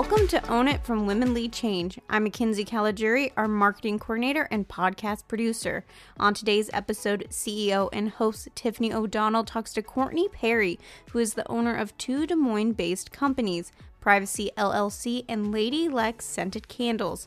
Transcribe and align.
Welcome 0.00 0.28
to 0.28 0.48
Own 0.48 0.68
It 0.68 0.84
from 0.84 1.06
Women 1.06 1.34
Lead 1.34 1.52
Change. 1.52 1.98
I'm 2.08 2.22
Mackenzie 2.22 2.64
Caligiuri, 2.64 3.32
our 3.36 3.48
marketing 3.48 3.98
coordinator 3.98 4.46
and 4.48 4.68
podcast 4.68 5.26
producer. 5.26 5.84
On 6.20 6.32
today's 6.32 6.70
episode, 6.72 7.26
CEO 7.30 7.88
and 7.92 8.10
host 8.10 8.46
Tiffany 8.54 8.92
O'Donnell 8.92 9.42
talks 9.42 9.72
to 9.72 9.82
Kourtney 9.82 10.30
Perry, 10.30 10.78
who 11.10 11.18
is 11.18 11.34
the 11.34 11.50
owner 11.50 11.74
of 11.74 11.98
two 11.98 12.28
Des 12.28 12.36
Moines 12.36 12.74
based 12.74 13.10
companies, 13.10 13.72
Privacy 14.00 14.52
LLC 14.56 15.24
and 15.28 15.50
Ladie 15.50 15.88
Lex 15.88 16.24
Scented 16.24 16.68
Candles. 16.68 17.26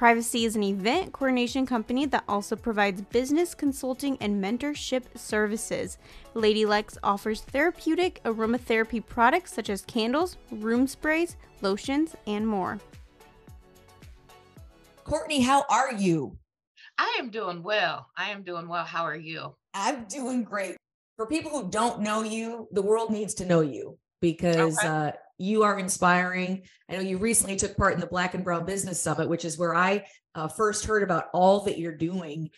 Privacy 0.00 0.46
is 0.46 0.56
an 0.56 0.62
event 0.62 1.12
coordination 1.12 1.66
company 1.66 2.06
that 2.06 2.24
also 2.26 2.56
provides 2.56 3.02
business 3.02 3.54
consulting 3.54 4.16
and 4.22 4.42
mentorship 4.42 5.02
services. 5.14 5.98
Ladie 6.32 6.64
Lex 6.64 6.96
offers 7.02 7.42
therapeutic 7.42 8.18
aromatherapy 8.24 9.04
products 9.04 9.52
such 9.52 9.68
as 9.68 9.82
candles, 9.82 10.38
room 10.52 10.86
sprays, 10.86 11.36
lotions, 11.60 12.16
and 12.26 12.48
more. 12.48 12.78
Kourtney, 15.04 15.42
how 15.44 15.66
are 15.68 15.92
you? 15.92 16.34
I 16.96 17.18
am 17.18 17.28
doing 17.28 17.62
well. 17.62 18.06
I 18.16 18.30
am 18.30 18.42
doing 18.42 18.68
well. 18.68 18.86
How 18.86 19.02
are 19.02 19.14
you? 19.14 19.54
I'm 19.74 20.06
doing 20.06 20.44
great. 20.44 20.78
For 21.18 21.26
people 21.26 21.50
who 21.50 21.68
don't 21.68 22.00
know 22.00 22.22
you, 22.22 22.68
the 22.72 22.80
world 22.80 23.10
needs 23.10 23.34
to 23.34 23.44
know 23.44 23.60
you 23.60 23.98
because 24.22 24.78
okay. 24.78 24.88
uh, 24.88 25.12
you 25.40 25.62
are 25.62 25.78
inspiring. 25.78 26.62
I 26.88 26.94
know 26.94 27.00
you 27.00 27.16
recently 27.16 27.56
took 27.56 27.76
part 27.76 27.94
in 27.94 28.00
the 28.00 28.06
Black 28.06 28.34
and 28.34 28.44
Brown 28.44 28.66
Business 28.66 29.00
Summit, 29.00 29.28
which 29.28 29.44
is 29.44 29.58
where 29.58 29.74
I 29.74 30.04
uh, 30.34 30.48
first 30.48 30.84
heard 30.84 31.02
about 31.02 31.28
all 31.32 31.60
that 31.60 31.78
you're 31.78 31.96
doing. 31.96 32.50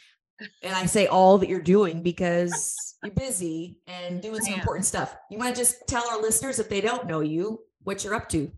And 0.63 0.75
I 0.75 0.87
say 0.87 1.07
all 1.07 1.39
that 1.39 1.49
you're 1.49 1.61
doing 1.63 2.03
because 2.03 2.97
you're 3.05 3.15
busy 3.15 3.79
and 3.87 4.21
doing 4.21 4.41
some 4.41 4.55
important 4.55 4.85
stuff. 4.85 5.15
You 5.31 5.39
want 5.39 5.55
to 5.55 5.61
just 5.61 5.87
tell 5.87 6.05
our 6.11 6.21
listeners, 6.21 6.59
if 6.59 6.69
they 6.69 6.81
don't 6.81 7.07
know 7.07 7.21
you, 7.21 7.61
what 7.85 8.03
you're 8.03 8.15
up 8.15 8.29
to? 8.31 8.51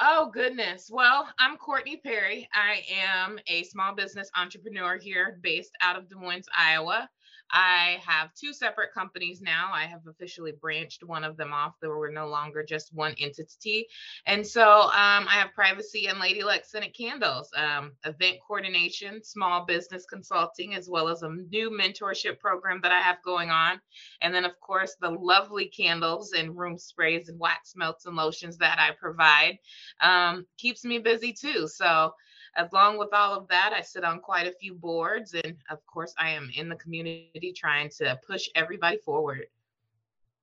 Oh, 0.00 0.30
goodness. 0.32 0.88
Well, 0.90 1.28
I'm 1.38 1.56
Kourtney 1.56 2.02
Perry. 2.02 2.48
I 2.52 2.82
am 2.90 3.38
a 3.46 3.62
small 3.64 3.94
business 3.94 4.28
entrepreneur 4.34 4.98
here 4.98 5.38
based 5.40 5.72
out 5.80 5.96
of 5.96 6.08
Des 6.08 6.16
Moines, 6.16 6.48
Iowa. 6.56 7.08
I 7.52 7.98
have 8.06 8.34
two 8.34 8.52
separate 8.52 8.92
companies 8.92 9.40
now. 9.40 9.70
I 9.72 9.86
have 9.86 10.06
officially 10.06 10.52
branched 10.52 11.02
one 11.04 11.24
of 11.24 11.36
them 11.36 11.52
off. 11.52 11.74
There 11.80 11.96
were 11.96 12.10
no 12.10 12.28
longer 12.28 12.62
just 12.62 12.94
one 12.94 13.14
entity. 13.18 13.86
And 14.26 14.46
so 14.46 14.62
um, 14.62 15.26
I 15.28 15.34
have 15.34 15.54
Privacy 15.54 16.06
and 16.06 16.18
Ladie 16.18 16.44
Lex 16.44 16.70
Scented 16.70 16.94
Candles, 16.94 17.50
um, 17.56 17.92
event 18.04 18.38
coordination, 18.46 19.22
small 19.24 19.64
business 19.64 20.06
consulting, 20.06 20.74
as 20.74 20.88
well 20.88 21.08
as 21.08 21.22
a 21.22 21.28
new 21.28 21.70
mentorship 21.70 22.38
program 22.38 22.80
that 22.82 22.92
I 22.92 23.00
have 23.00 23.22
going 23.24 23.50
on. 23.50 23.80
And 24.22 24.34
then, 24.34 24.44
of 24.44 24.58
course, 24.60 24.96
the 25.00 25.10
lovely 25.10 25.66
candles 25.66 26.32
and 26.32 26.56
room 26.56 26.78
sprays 26.78 27.28
and 27.28 27.38
wax 27.38 27.74
melts 27.76 28.06
and 28.06 28.16
lotions 28.16 28.58
that 28.58 28.78
I 28.78 28.92
provide 28.92 29.58
um, 30.00 30.46
keeps 30.58 30.84
me 30.84 30.98
busy 30.98 31.32
too. 31.32 31.68
So 31.68 32.14
along 32.56 32.98
with 32.98 33.10
all 33.12 33.34
of 33.34 33.48
that, 33.48 33.72
I 33.74 33.80
sit 33.80 34.04
on 34.04 34.20
quite 34.20 34.46
a 34.46 34.52
few 34.52 34.74
boards. 34.74 35.34
And 35.34 35.56
of 35.70 35.84
course, 35.86 36.14
I 36.18 36.30
am 36.30 36.50
in 36.54 36.68
the 36.68 36.76
community 36.76 37.54
trying 37.56 37.90
to 37.98 38.18
push 38.26 38.48
everybody 38.54 38.98
forward. 38.98 39.46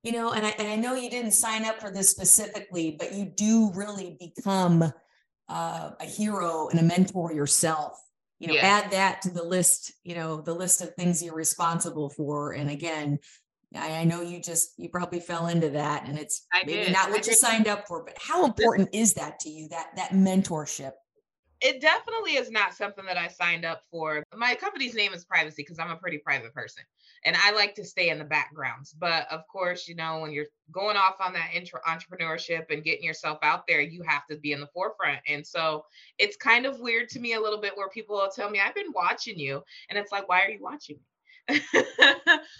You 0.02 0.12
know, 0.12 0.32
and 0.32 0.46
I, 0.46 0.50
and 0.50 0.68
I 0.68 0.76
know 0.76 0.94
you 0.94 1.10
didn't 1.10 1.32
sign 1.32 1.64
up 1.64 1.80
for 1.80 1.90
this 1.90 2.08
specifically, 2.08 2.96
but 2.98 3.12
you 3.12 3.24
do 3.24 3.72
really 3.74 4.16
become 4.18 4.92
uh, 5.48 5.90
a 6.00 6.04
hero 6.04 6.68
and 6.68 6.78
a 6.78 6.82
mentor 6.82 7.32
yourself. 7.32 8.00
You 8.38 8.46
know, 8.46 8.54
yeah. 8.54 8.66
add 8.84 8.92
that 8.92 9.22
to 9.22 9.30
the 9.30 9.42
list, 9.42 9.92
you 10.04 10.14
know, 10.14 10.40
the 10.40 10.54
list 10.54 10.80
of 10.80 10.94
things 10.94 11.22
you're 11.22 11.34
responsible 11.34 12.08
for. 12.08 12.52
And 12.52 12.70
again, 12.70 13.18
I, 13.74 13.98
I 13.98 14.04
know 14.04 14.22
you 14.22 14.40
just 14.40 14.74
you 14.78 14.88
probably 14.88 15.20
fell 15.20 15.48
into 15.48 15.70
that 15.70 16.06
and 16.06 16.18
it's 16.18 16.46
I 16.52 16.62
maybe 16.64 16.84
did. 16.84 16.92
not 16.92 17.10
what 17.10 17.16
I 17.16 17.18
you 17.18 17.22
did. 17.24 17.36
signed 17.36 17.66
up 17.66 17.88
for, 17.88 18.04
but 18.04 18.16
how 18.18 18.44
important 18.44 18.90
is 18.92 19.14
that 19.14 19.40
to 19.40 19.50
you, 19.50 19.68
that 19.70 19.88
that 19.96 20.10
mentorship? 20.10 20.92
It 21.60 21.80
definitely 21.80 22.32
is 22.32 22.50
not 22.50 22.74
something 22.74 23.04
that 23.06 23.16
I 23.16 23.28
signed 23.28 23.64
up 23.64 23.82
for. 23.90 24.22
My 24.34 24.54
company's 24.54 24.94
name 24.94 25.12
is 25.12 25.24
Privacy 25.24 25.62
because 25.62 25.78
I'm 25.78 25.90
a 25.90 25.96
pretty 25.96 26.18
private 26.18 26.54
person 26.54 26.84
and 27.24 27.36
I 27.36 27.50
like 27.52 27.74
to 27.76 27.84
stay 27.84 28.10
in 28.10 28.18
the 28.18 28.24
backgrounds. 28.24 28.92
But 28.92 29.26
of 29.30 29.46
course, 29.48 29.88
you 29.88 29.96
know, 29.96 30.20
when 30.20 30.30
you're 30.30 30.46
going 30.70 30.96
off 30.96 31.16
on 31.20 31.32
that 31.32 31.50
intra- 31.54 31.82
entrepreneurship 31.82 32.70
and 32.70 32.84
getting 32.84 33.04
yourself 33.04 33.38
out 33.42 33.66
there, 33.66 33.80
you 33.80 34.02
have 34.06 34.26
to 34.30 34.36
be 34.36 34.52
in 34.52 34.60
the 34.60 34.68
forefront. 34.68 35.20
And 35.26 35.44
so 35.44 35.84
it's 36.18 36.36
kind 36.36 36.64
of 36.64 36.80
weird 36.80 37.08
to 37.10 37.20
me 37.20 37.32
a 37.32 37.40
little 37.40 37.60
bit 37.60 37.76
where 37.76 37.88
people 37.88 38.16
will 38.16 38.30
tell 38.30 38.50
me, 38.50 38.60
I've 38.60 38.74
been 38.74 38.92
watching 38.94 39.38
you. 39.38 39.62
And 39.90 39.98
it's 39.98 40.12
like, 40.12 40.28
why 40.28 40.42
are 40.42 40.50
you 40.50 40.62
watching 40.62 40.96
me? 40.96 41.02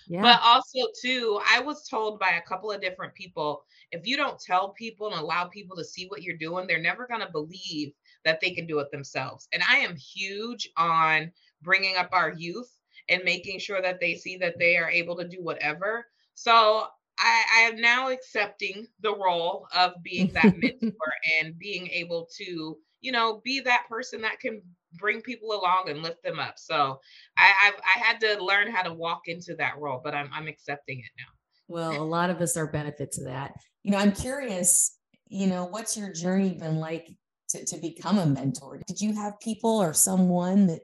yeah. 0.08 0.22
But 0.22 0.40
also, 0.42 0.78
too, 1.02 1.40
I 1.46 1.60
was 1.60 1.86
told 1.86 2.18
by 2.18 2.32
a 2.32 2.48
couple 2.48 2.72
of 2.72 2.80
different 2.80 3.14
people 3.14 3.62
if 3.90 4.06
you 4.06 4.16
don't 4.16 4.40
tell 4.40 4.70
people 4.70 5.10
and 5.10 5.20
allow 5.20 5.44
people 5.44 5.76
to 5.76 5.84
see 5.84 6.06
what 6.06 6.22
you're 6.22 6.36
doing, 6.36 6.66
they're 6.66 6.80
never 6.80 7.06
going 7.06 7.20
to 7.20 7.30
believe 7.30 7.92
that 8.24 8.40
they 8.40 8.50
can 8.50 8.66
do 8.66 8.78
it 8.80 8.90
themselves. 8.90 9.48
And 9.52 9.62
I 9.68 9.76
am 9.78 9.96
huge 9.96 10.68
on 10.76 11.32
bringing 11.62 11.96
up 11.96 12.10
our 12.12 12.32
youth 12.32 12.70
and 13.08 13.22
making 13.24 13.58
sure 13.58 13.80
that 13.80 14.00
they 14.00 14.14
see 14.14 14.36
that 14.38 14.58
they 14.58 14.76
are 14.76 14.90
able 14.90 15.16
to 15.16 15.26
do 15.26 15.42
whatever. 15.42 16.06
So 16.34 16.86
I, 17.18 17.44
I 17.56 17.60
am 17.62 17.80
now 17.80 18.10
accepting 18.10 18.86
the 19.00 19.14
role 19.16 19.66
of 19.74 19.94
being 20.02 20.32
that 20.34 20.56
mentor 20.58 21.12
and 21.40 21.58
being 21.58 21.88
able 21.88 22.28
to, 22.38 22.76
you 23.00 23.12
know, 23.12 23.40
be 23.44 23.60
that 23.60 23.86
person 23.88 24.20
that 24.22 24.40
can 24.40 24.62
bring 24.94 25.20
people 25.20 25.52
along 25.52 25.88
and 25.88 26.02
lift 26.02 26.22
them 26.22 26.38
up. 26.38 26.54
So 26.58 27.00
I 27.36 27.52
I've, 27.64 27.74
I 27.74 27.98
had 27.98 28.20
to 28.20 28.42
learn 28.42 28.70
how 28.70 28.82
to 28.82 28.92
walk 28.92 29.22
into 29.26 29.54
that 29.56 29.78
role, 29.78 30.00
but 30.02 30.14
I'm 30.14 30.30
I'm 30.32 30.48
accepting 30.48 30.98
it 30.98 31.10
now. 31.18 31.24
Well, 31.68 32.00
a 32.00 32.04
lot 32.04 32.30
of 32.30 32.40
us 32.40 32.56
are 32.56 32.66
benefits 32.66 33.18
of 33.18 33.26
that. 33.26 33.52
You 33.82 33.92
know, 33.92 33.98
I'm 33.98 34.12
curious, 34.12 34.96
you 35.28 35.46
know, 35.46 35.66
what's 35.66 35.96
your 35.96 36.12
journey 36.12 36.54
been 36.54 36.78
like 36.78 37.08
to, 37.50 37.64
to 37.64 37.76
become 37.78 38.18
a 38.18 38.26
mentor? 38.26 38.80
Did 38.86 39.00
you 39.00 39.14
have 39.14 39.40
people 39.40 39.78
or 39.78 39.92
someone 39.92 40.66
that 40.66 40.80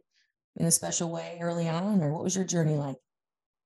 in 0.56 0.66
a 0.66 0.70
special 0.70 1.10
way 1.10 1.38
early 1.40 1.68
on, 1.68 2.02
or 2.02 2.12
what 2.12 2.22
was 2.22 2.36
your 2.36 2.44
journey 2.44 2.76
like? 2.76 2.96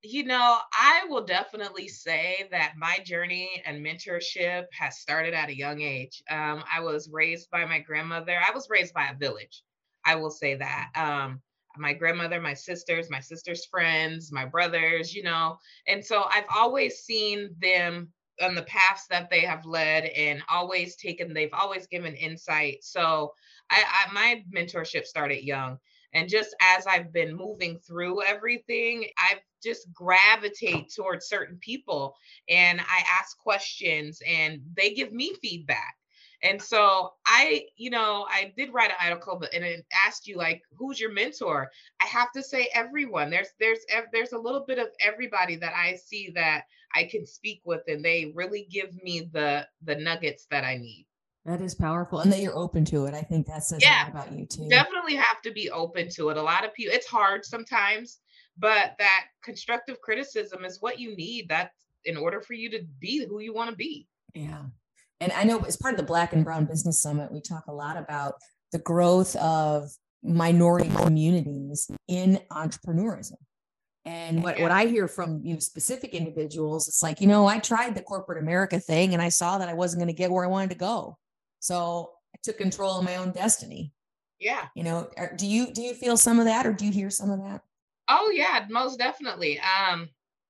You 0.02 0.24
know, 0.24 0.58
I 0.72 1.04
will 1.08 1.24
definitely 1.24 1.88
say 1.88 2.48
that 2.50 2.74
my 2.78 2.98
journey 3.04 3.62
and 3.66 3.84
mentorship 3.84 4.66
has 4.72 5.00
started 5.00 5.34
at 5.34 5.48
a 5.48 5.56
young 5.56 5.80
age. 5.80 6.22
Um, 6.30 6.62
I 6.72 6.80
was 6.80 7.10
raised 7.12 7.50
by 7.50 7.64
my 7.64 7.80
grandmother. 7.80 8.38
I 8.38 8.52
was 8.52 8.68
raised 8.70 8.94
by 8.94 9.08
a 9.08 9.18
village. 9.18 9.62
I 10.06 10.14
will 10.14 10.30
say 10.30 10.54
that. 10.54 10.90
Um, 10.94 11.42
my 11.76 11.92
grandmother, 11.92 12.40
my 12.40 12.54
sisters, 12.54 13.10
my 13.10 13.20
sister's 13.20 13.66
friends, 13.66 14.32
my 14.32 14.44
brothers, 14.44 15.14
you 15.14 15.22
know. 15.22 15.58
And 15.86 16.04
so 16.04 16.24
I've 16.32 16.46
always 16.54 17.00
seen 17.00 17.54
them 17.60 18.08
on 18.40 18.54
the 18.54 18.62
paths 18.62 19.06
that 19.08 19.30
they 19.30 19.40
have 19.40 19.64
led 19.64 20.04
and 20.04 20.42
always 20.50 20.96
taken 20.96 21.32
they've 21.32 21.52
always 21.52 21.86
given 21.86 22.14
insight 22.14 22.82
so 22.82 23.32
I, 23.70 23.82
I, 23.86 24.12
my 24.12 24.44
mentorship 24.54 25.04
started 25.04 25.44
young 25.44 25.78
and 26.12 26.28
just 26.28 26.54
as 26.60 26.86
i've 26.86 27.12
been 27.12 27.36
moving 27.36 27.78
through 27.78 28.22
everything 28.22 29.06
i've 29.18 29.40
just 29.62 29.92
gravitate 29.92 30.92
towards 30.94 31.26
certain 31.26 31.58
people 31.58 32.14
and 32.48 32.80
i 32.80 33.02
ask 33.20 33.36
questions 33.38 34.20
and 34.26 34.60
they 34.76 34.94
give 34.94 35.12
me 35.12 35.34
feedback 35.42 35.94
and 36.42 36.62
so 36.62 37.14
I, 37.26 37.64
you 37.76 37.90
know, 37.90 38.26
I 38.30 38.52
did 38.56 38.72
write 38.72 38.90
an 38.90 39.10
article 39.10 39.42
and 39.52 39.64
it 39.64 39.84
asked 40.06 40.28
you 40.28 40.36
like, 40.36 40.62
who's 40.76 41.00
your 41.00 41.12
mentor? 41.12 41.68
I 42.00 42.06
have 42.06 42.30
to 42.32 42.42
say 42.42 42.68
everyone. 42.74 43.30
There's 43.30 43.48
there's 43.58 43.80
eh, 43.88 44.02
there's 44.12 44.32
a 44.32 44.38
little 44.38 44.64
bit 44.66 44.78
of 44.78 44.88
everybody 45.00 45.56
that 45.56 45.72
I 45.74 45.96
see 45.96 46.30
that 46.36 46.64
I 46.94 47.04
can 47.04 47.26
speak 47.26 47.60
with 47.64 47.82
and 47.86 48.04
they 48.04 48.32
really 48.34 48.66
give 48.70 48.94
me 49.02 49.28
the 49.32 49.66
the 49.84 49.96
nuggets 49.96 50.46
that 50.50 50.64
I 50.64 50.76
need. 50.76 51.06
That 51.44 51.60
is 51.60 51.74
powerful. 51.74 52.20
And 52.20 52.32
that 52.32 52.40
you're 52.40 52.56
open 52.56 52.84
to 52.86 53.06
it. 53.06 53.14
I 53.14 53.22
think 53.22 53.46
that 53.46 53.64
says 53.64 53.80
yeah, 53.82 54.08
about 54.08 54.32
you 54.32 54.44
too. 54.44 54.68
Definitely 54.68 55.16
have 55.16 55.40
to 55.42 55.52
be 55.52 55.70
open 55.70 56.08
to 56.10 56.28
it. 56.28 56.36
A 56.36 56.42
lot 56.42 56.64
of 56.64 56.74
people 56.74 56.94
it's 56.94 57.06
hard 57.06 57.44
sometimes, 57.44 58.18
but 58.58 58.94
that 58.98 59.24
constructive 59.42 60.00
criticism 60.00 60.64
is 60.64 60.78
what 60.80 60.98
you 60.98 61.16
need. 61.16 61.48
That's 61.48 61.74
in 62.04 62.16
order 62.16 62.40
for 62.40 62.54
you 62.54 62.70
to 62.70 62.84
be 63.00 63.24
who 63.26 63.40
you 63.40 63.54
want 63.54 63.70
to 63.70 63.76
be. 63.76 64.06
Yeah. 64.34 64.62
And 65.20 65.32
I 65.32 65.44
know 65.44 65.58
as 65.60 65.76
part 65.76 65.94
of 65.94 65.98
the 65.98 66.06
Black 66.06 66.32
and 66.32 66.44
Brown 66.44 66.64
Business 66.64 67.00
Summit, 67.00 67.32
we 67.32 67.40
talk 67.40 67.64
a 67.66 67.72
lot 67.72 67.96
about 67.96 68.34
the 68.72 68.78
growth 68.78 69.34
of 69.36 69.90
minority 70.22 70.90
communities 70.90 71.90
in 72.06 72.40
entrepreneurism. 72.52 73.36
And 74.04 74.42
what, 74.42 74.58
what 74.58 74.70
I 74.70 74.86
hear 74.86 75.06
from 75.06 75.40
you 75.44 75.54
know 75.54 75.60
specific 75.60 76.14
individuals, 76.14 76.88
it's 76.88 77.02
like, 77.02 77.20
you 77.20 77.26
know, 77.26 77.46
I 77.46 77.58
tried 77.58 77.94
the 77.94 78.02
corporate 78.02 78.42
America 78.42 78.80
thing 78.80 79.12
and 79.12 79.22
I 79.22 79.28
saw 79.28 79.58
that 79.58 79.68
I 79.68 79.74
wasn't 79.74 80.00
going 80.00 80.14
to 80.14 80.18
get 80.18 80.30
where 80.30 80.44
I 80.44 80.48
wanted 80.48 80.70
to 80.70 80.76
go. 80.76 81.18
So 81.60 82.12
I 82.34 82.38
took 82.42 82.58
control 82.58 82.98
of 82.98 83.04
my 83.04 83.16
own 83.16 83.32
destiny. 83.32 83.92
Yeah. 84.38 84.66
You 84.74 84.84
know, 84.84 85.10
do 85.36 85.46
you 85.46 85.72
do 85.72 85.82
you 85.82 85.94
feel 85.94 86.16
some 86.16 86.38
of 86.38 86.46
that 86.46 86.66
or 86.66 86.72
do 86.72 86.86
you 86.86 86.92
hear 86.92 87.10
some 87.10 87.30
of 87.30 87.40
that? 87.40 87.62
Oh 88.08 88.30
yeah, 88.34 88.66
most 88.70 88.98
definitely. 88.98 89.60
Um 89.60 90.08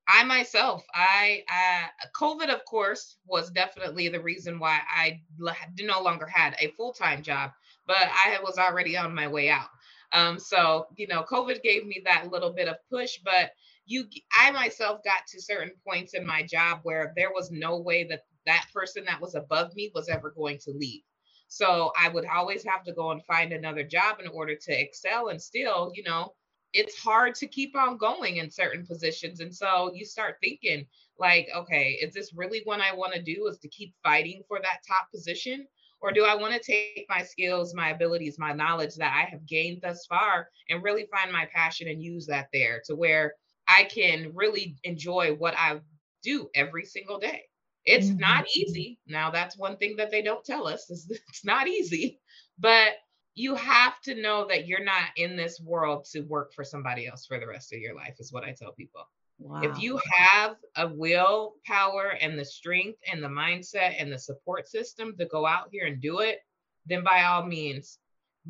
I 0.09 0.25
myself, 0.25 0.85
I, 0.95 1.45
uh, 1.53 2.07
COVID, 2.19 2.49
of 2.49 2.65
course, 2.65 3.17
was 3.27 3.51
definitely 3.51 4.09
the 4.09 4.21
reason 4.21 4.59
why 4.59 4.81
I 4.91 5.21
no 5.39 6.01
longer 6.01 6.27
had 6.27 6.57
a 6.59 6.71
full 6.71 6.95
time 6.95 7.23
job, 7.23 7.51
but 7.87 7.99
I 7.99 8.39
was 8.43 8.57
already 8.57 8.97
on 8.97 9.15
my 9.15 9.29
way 9.29 9.51
out. 9.51 9.69
Um, 10.13 10.39
so 10.39 10.87
you 10.97 11.07
know, 11.07 11.23
COVID 11.23 11.63
gave 11.63 11.87
me 11.87 12.03
that 12.05 12.31
little 12.31 12.53
bit 12.53 12.69
of 12.69 12.77
push, 12.91 13.19
but 13.25 13.51
you, 13.87 14.05
I 14.39 14.51
myself 14.51 15.03
got 15.03 15.27
to 15.29 15.41
certain 15.41 15.73
points 15.87 16.15
in 16.15 16.27
my 16.27 16.43
job 16.43 16.81
where 16.83 17.13
there 17.17 17.33
was 17.33 17.51
no 17.51 17.79
way 17.79 18.05
that 18.05 18.25
that 18.47 18.67
person 18.73 19.05
that 19.07 19.21
was 19.21 19.35
above 19.35 19.75
me 19.75 19.91
was 19.95 20.09
ever 20.09 20.31
going 20.31 20.59
to 20.65 20.73
leave. 20.73 21.03
So 21.49 21.93
I 21.99 22.11
would 22.11 22.27
always 22.27 22.65
have 22.65 22.85
to 22.85 22.93
go 22.93 23.11
and 23.11 23.25
find 23.25 23.53
another 23.53 23.83
job 23.83 24.19
in 24.21 24.29
order 24.29 24.55
to 24.55 24.81
excel. 24.81 25.29
And 25.29 25.41
still, 25.41 25.91
you 25.95 26.03
know, 26.03 26.35
it's 26.75 26.99
hard 26.99 27.35
to 27.37 27.47
keep 27.47 27.75
on 27.75 27.97
going 27.97 28.37
in 28.37 28.51
certain 28.51 28.87
positions. 28.87 29.41
And 29.41 29.55
so 29.55 29.91
you 29.95 30.05
start 30.05 30.37
thinking, 30.43 30.87
like, 31.19 31.49
okay, 31.57 31.99
is 32.03 32.13
this 32.13 32.35
really 32.35 32.61
what 32.65 32.81
I 32.81 32.95
want 32.95 33.15
to 33.15 33.23
do? 33.23 33.47
Is 33.47 33.59
to 33.61 33.69
keep 33.69 33.95
fighting 34.03 34.43
for 34.47 34.61
that 34.61 34.81
top 34.87 35.11
position? 35.11 35.67
Or 36.01 36.13
do 36.13 36.25
I 36.25 36.37
want 36.37 36.55
to 36.55 36.61
take 36.61 37.07
my 37.09 37.23
skills, 37.23 37.75
my 37.75 37.91
abilities, 37.91 38.39
my 38.39 38.53
knowledge 38.53 38.95
that 38.97 39.13
I 39.13 39.29
have 39.31 39.47
gained 39.47 39.81
thus 39.83 40.07
far 40.07 40.49
and 40.69 40.83
really 40.83 41.07
find 41.11 41.33
my 41.33 41.47
passion 41.53 41.89
and 41.89 42.03
use 42.03 42.27
that 42.27 42.49
there 42.53 42.81
to 42.87 42.95
where 42.95 43.35
I 43.67 43.85
can 43.85 44.33
really 44.35 44.77
enjoy 44.85 45.35
what 45.35 45.55
I 45.57 45.81
do 46.23 46.49
every 46.55 46.85
single 46.85 47.19
day? 47.19 47.43
It's 47.85 48.09
mm-hmm. 48.09 48.19
not 48.19 48.47
easy. 48.55 48.99
Now, 49.07 49.31
that's 49.31 49.57
one 49.57 49.77
thing 49.77 49.97
that 49.97 50.11
they 50.11 50.23
don't 50.23 50.45
tell 50.45 50.69
us 50.69 50.89
is 50.91 51.11
it's 51.29 51.45
not 51.45 51.67
easy, 51.67 52.21
but 52.59 52.93
you 53.35 53.55
have 53.55 54.01
to 54.03 54.21
know 54.21 54.47
that 54.49 54.67
you're 54.67 54.85
not 54.85 55.11
in 55.17 55.37
this 55.37 55.61
world 55.61 56.05
to 56.13 56.21
work 56.23 56.53
for 56.53 56.65
somebody 56.65 57.07
else 57.07 57.25
for 57.25 57.39
the 57.39 57.47
rest 57.47 57.73
of 57.73 57.79
your 57.79 57.95
life, 57.95 58.17
is 58.19 58.33
what 58.33 58.45
I 58.45 58.53
tell 58.53 58.73
people. 58.73 59.03
Wow. 59.39 59.63
If 59.63 59.81
you 59.81 60.01
have 60.13 60.57
a 60.77 60.89
will 60.89 61.55
power 61.65 62.17
and 62.21 62.39
the 62.39 62.45
strength 62.45 62.99
and 63.11 63.23
the 63.23 63.29
mindset 63.29 63.95
and 63.99 64.13
the 64.13 64.19
support 64.19 64.69
system 64.69 65.17
to 65.19 65.27
go 65.27 65.47
out 65.47 65.69
here 65.71 65.87
and 65.87 66.01
do 66.01 66.19
it, 66.19 66.41
then 66.87 67.05
by 67.05 67.23
all 67.23 67.45
means, 67.45 67.99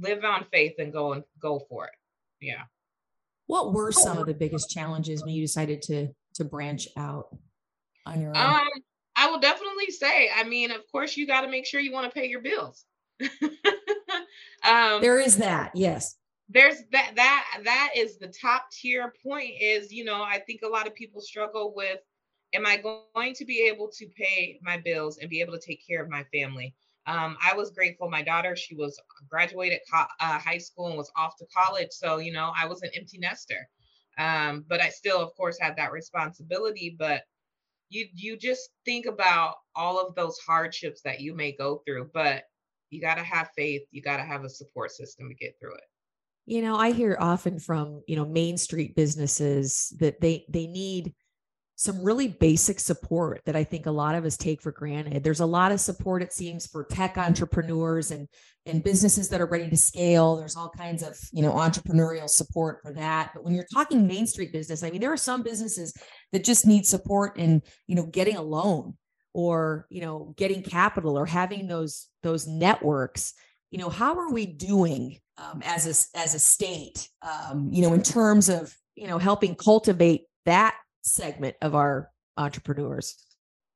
live 0.01 0.25
on 0.25 0.47
faith 0.51 0.75
and 0.79 0.93
go 0.93 1.13
and 1.13 1.25
go 1.41 1.61
for 1.69 1.85
it. 1.85 1.93
Yeah. 2.41 2.63
What 3.47 3.73
were 3.73 3.93
some 3.93 4.19
of 4.19 4.27
the 4.27 4.35
biggest 4.35 4.71
challenges 4.71 5.23
when 5.23 5.35
you 5.35 5.43
decided 5.43 5.83
to 5.83 6.09
to 6.35 6.45
branch 6.45 6.89
out 6.97 7.37
on 8.07 8.21
your 8.21 8.37
own? 8.37 8.37
Um, 8.37 8.69
I 9.17 9.31
will 9.31 9.41
definitely 9.41 9.91
say, 9.91 10.31
I 10.35 10.45
mean, 10.45 10.71
of 10.71 10.81
course, 10.93 11.17
you 11.17 11.27
got 11.27 11.41
to 11.41 11.49
make 11.49 11.67
sure 11.67 11.81
you 11.81 11.93
want 11.93 12.13
to 12.13 12.19
pay 12.19 12.29
your 12.29 12.41
bills. 12.41 12.85
um, 14.65 15.01
there 15.01 15.19
is 15.19 15.39
that, 15.39 15.73
yes. 15.75 16.15
There's 16.49 16.83
that 16.93 17.13
that 17.17 17.61
that 17.65 17.91
is 17.97 18.19
the 18.19 18.29
top 18.29 18.71
tier 18.71 19.13
point. 19.23 19.53
Is 19.61 19.93
you 19.93 20.05
know, 20.05 20.23
I 20.23 20.39
think 20.47 20.63
a 20.63 20.69
lot 20.69 20.87
of 20.87 20.95
people 20.95 21.21
struggle 21.21 21.75
with, 21.77 22.01
am 22.55 22.67
I 22.67 22.79
going 22.79 23.07
to 23.35 23.45
be 23.45 23.45
able 23.45 23.65
to 23.67 23.85
pay 23.91 24.33
my 24.37 24.55
bills 24.57 24.97
and 24.97 25.07
be 25.07 25.21
able 25.21 25.35
to 25.35 25.45
take 25.45 25.67
care 25.87 25.87
of 26.03 26.09
my 26.11 26.25
family? 26.25 26.75
Um, 27.07 27.37
I 27.43 27.55
was 27.55 27.71
grateful. 27.71 28.09
My 28.11 28.23
daughter, 28.23 28.55
she 28.57 28.75
was 28.75 28.99
graduated 29.29 29.81
co- 29.93 30.07
uh, 30.21 30.39
high 30.39 30.59
school 30.59 30.89
and 30.89 30.97
was 30.97 31.11
off 31.17 31.37
to 31.39 31.47
college, 31.55 31.91
so 31.91 32.19
you 32.19 32.33
know, 32.33 32.53
I 32.57 32.67
was 32.67 32.83
an 32.83 32.91
empty 32.95 33.19
nester. 33.19 33.69
Um, 34.19 34.65
but 34.69 34.81
I 34.81 34.89
still, 34.91 35.21
of 35.21 35.35
course, 35.37 35.59
had 35.61 35.77
that 35.77 35.93
responsibility. 35.93 36.97
But 36.99 37.23
you 37.91 38.07
you 38.15 38.37
just 38.37 38.71
think 38.85 39.07
about 39.07 39.57
all 39.75 40.01
of 40.05 40.15
those 40.15 40.39
hardships 40.39 41.03
that 41.03 41.21
you 41.21 41.35
may 41.35 41.53
go 41.53 41.83
through 41.87 42.11
but 42.15 42.45
you 42.91 43.01
got 43.01 43.17
to 43.17 43.23
have 43.23 43.51
faith 43.57 43.83
you 43.91 44.03
got 44.03 44.17
to 44.19 44.25
have 44.25 44.45
a 44.45 44.49
support 44.51 44.91
system 44.91 45.29
to 45.29 45.35
get 45.35 45.55
through 45.61 45.75
it 45.75 45.85
you 46.49 46.63
know 46.63 46.77
i 46.77 46.91
hear 46.93 47.17
often 47.21 47.59
from 47.59 48.03
you 48.07 48.17
know 48.17 48.25
main 48.25 48.57
street 48.57 48.97
businesses 48.97 49.95
that 49.99 50.21
they 50.21 50.45
they 50.49 50.67
need 50.67 51.15
some 51.81 52.03
really 52.03 52.27
basic 52.27 52.81
support 52.81 53.41
that 53.47 53.55
I 53.55 53.63
think 53.63 53.87
a 53.87 53.93
lot 53.93 54.17
of 54.17 54.25
us 54.25 54.37
take 54.37 54.61
for 54.61 54.73
granted. 54.73 55.23
There's 55.23 55.39
a 55.39 55.47
lot 55.47 55.71
of 55.71 55.79
support, 55.79 56.25
it 56.25 56.33
seems, 56.33 56.67
for 56.67 56.83
tech 56.83 57.17
entrepreneurs 57.17 58.11
and, 58.11 58.27
and 58.67 58.83
businesses 58.83 59.29
that 59.29 59.41
are 59.41 59.47
ready 59.47 59.71
to 59.71 59.77
scale. 59.77 60.37
There's 60.37 60.57
all 60.57 60.71
kinds 60.71 61.05
of, 61.05 61.17
you 61.31 61.41
know, 61.41 61.53
entrepreneurial 61.53 62.29
support 62.29 62.81
for 62.83 62.93
that. 62.95 63.31
But 63.33 63.45
when 63.45 63.55
you're 63.55 63.65
talking 63.73 64.09
Main 64.09 64.27
Street 64.27 64.53
business, 64.53 64.83
I 64.83 64.91
mean, 64.91 65.01
there 65.01 65.13
are 65.13 65.17
some 65.17 65.45
businesses 65.45 65.95
that 66.33 66.43
just 66.43 66.67
need 66.67 66.85
support 66.85 67.39
in, 67.39 67.63
you 67.87 67.95
know, 67.95 68.07
getting 68.07 68.37
a 68.37 68.43
loan 68.43 68.97
or, 69.33 69.87
you 69.89 70.01
know, 70.01 70.35
getting 70.37 70.65
capital 70.65 71.17
or 71.17 71.27
having 71.27 71.69
those 71.69 72.09
those 72.25 72.49
networks. 72.49 73.35
You 73.71 73.79
know, 73.79 73.91
how 73.91 74.19
are 74.19 74.33
we 74.33 74.47
doing 74.47 75.19
um, 75.37 75.63
as 75.65 75.87
a 75.87 76.19
as 76.19 76.35
a 76.35 76.39
state, 76.39 77.09
um, 77.23 77.69
you 77.73 77.83
know, 77.83 77.93
in 77.93 78.03
terms 78.03 78.49
of, 78.49 78.75
you 78.95 79.07
know, 79.07 79.19
helping 79.19 79.55
cultivate 79.55 80.23
that 80.47 80.75
segment 81.03 81.57
of 81.61 81.75
our 81.75 82.11
entrepreneurs? 82.37 83.27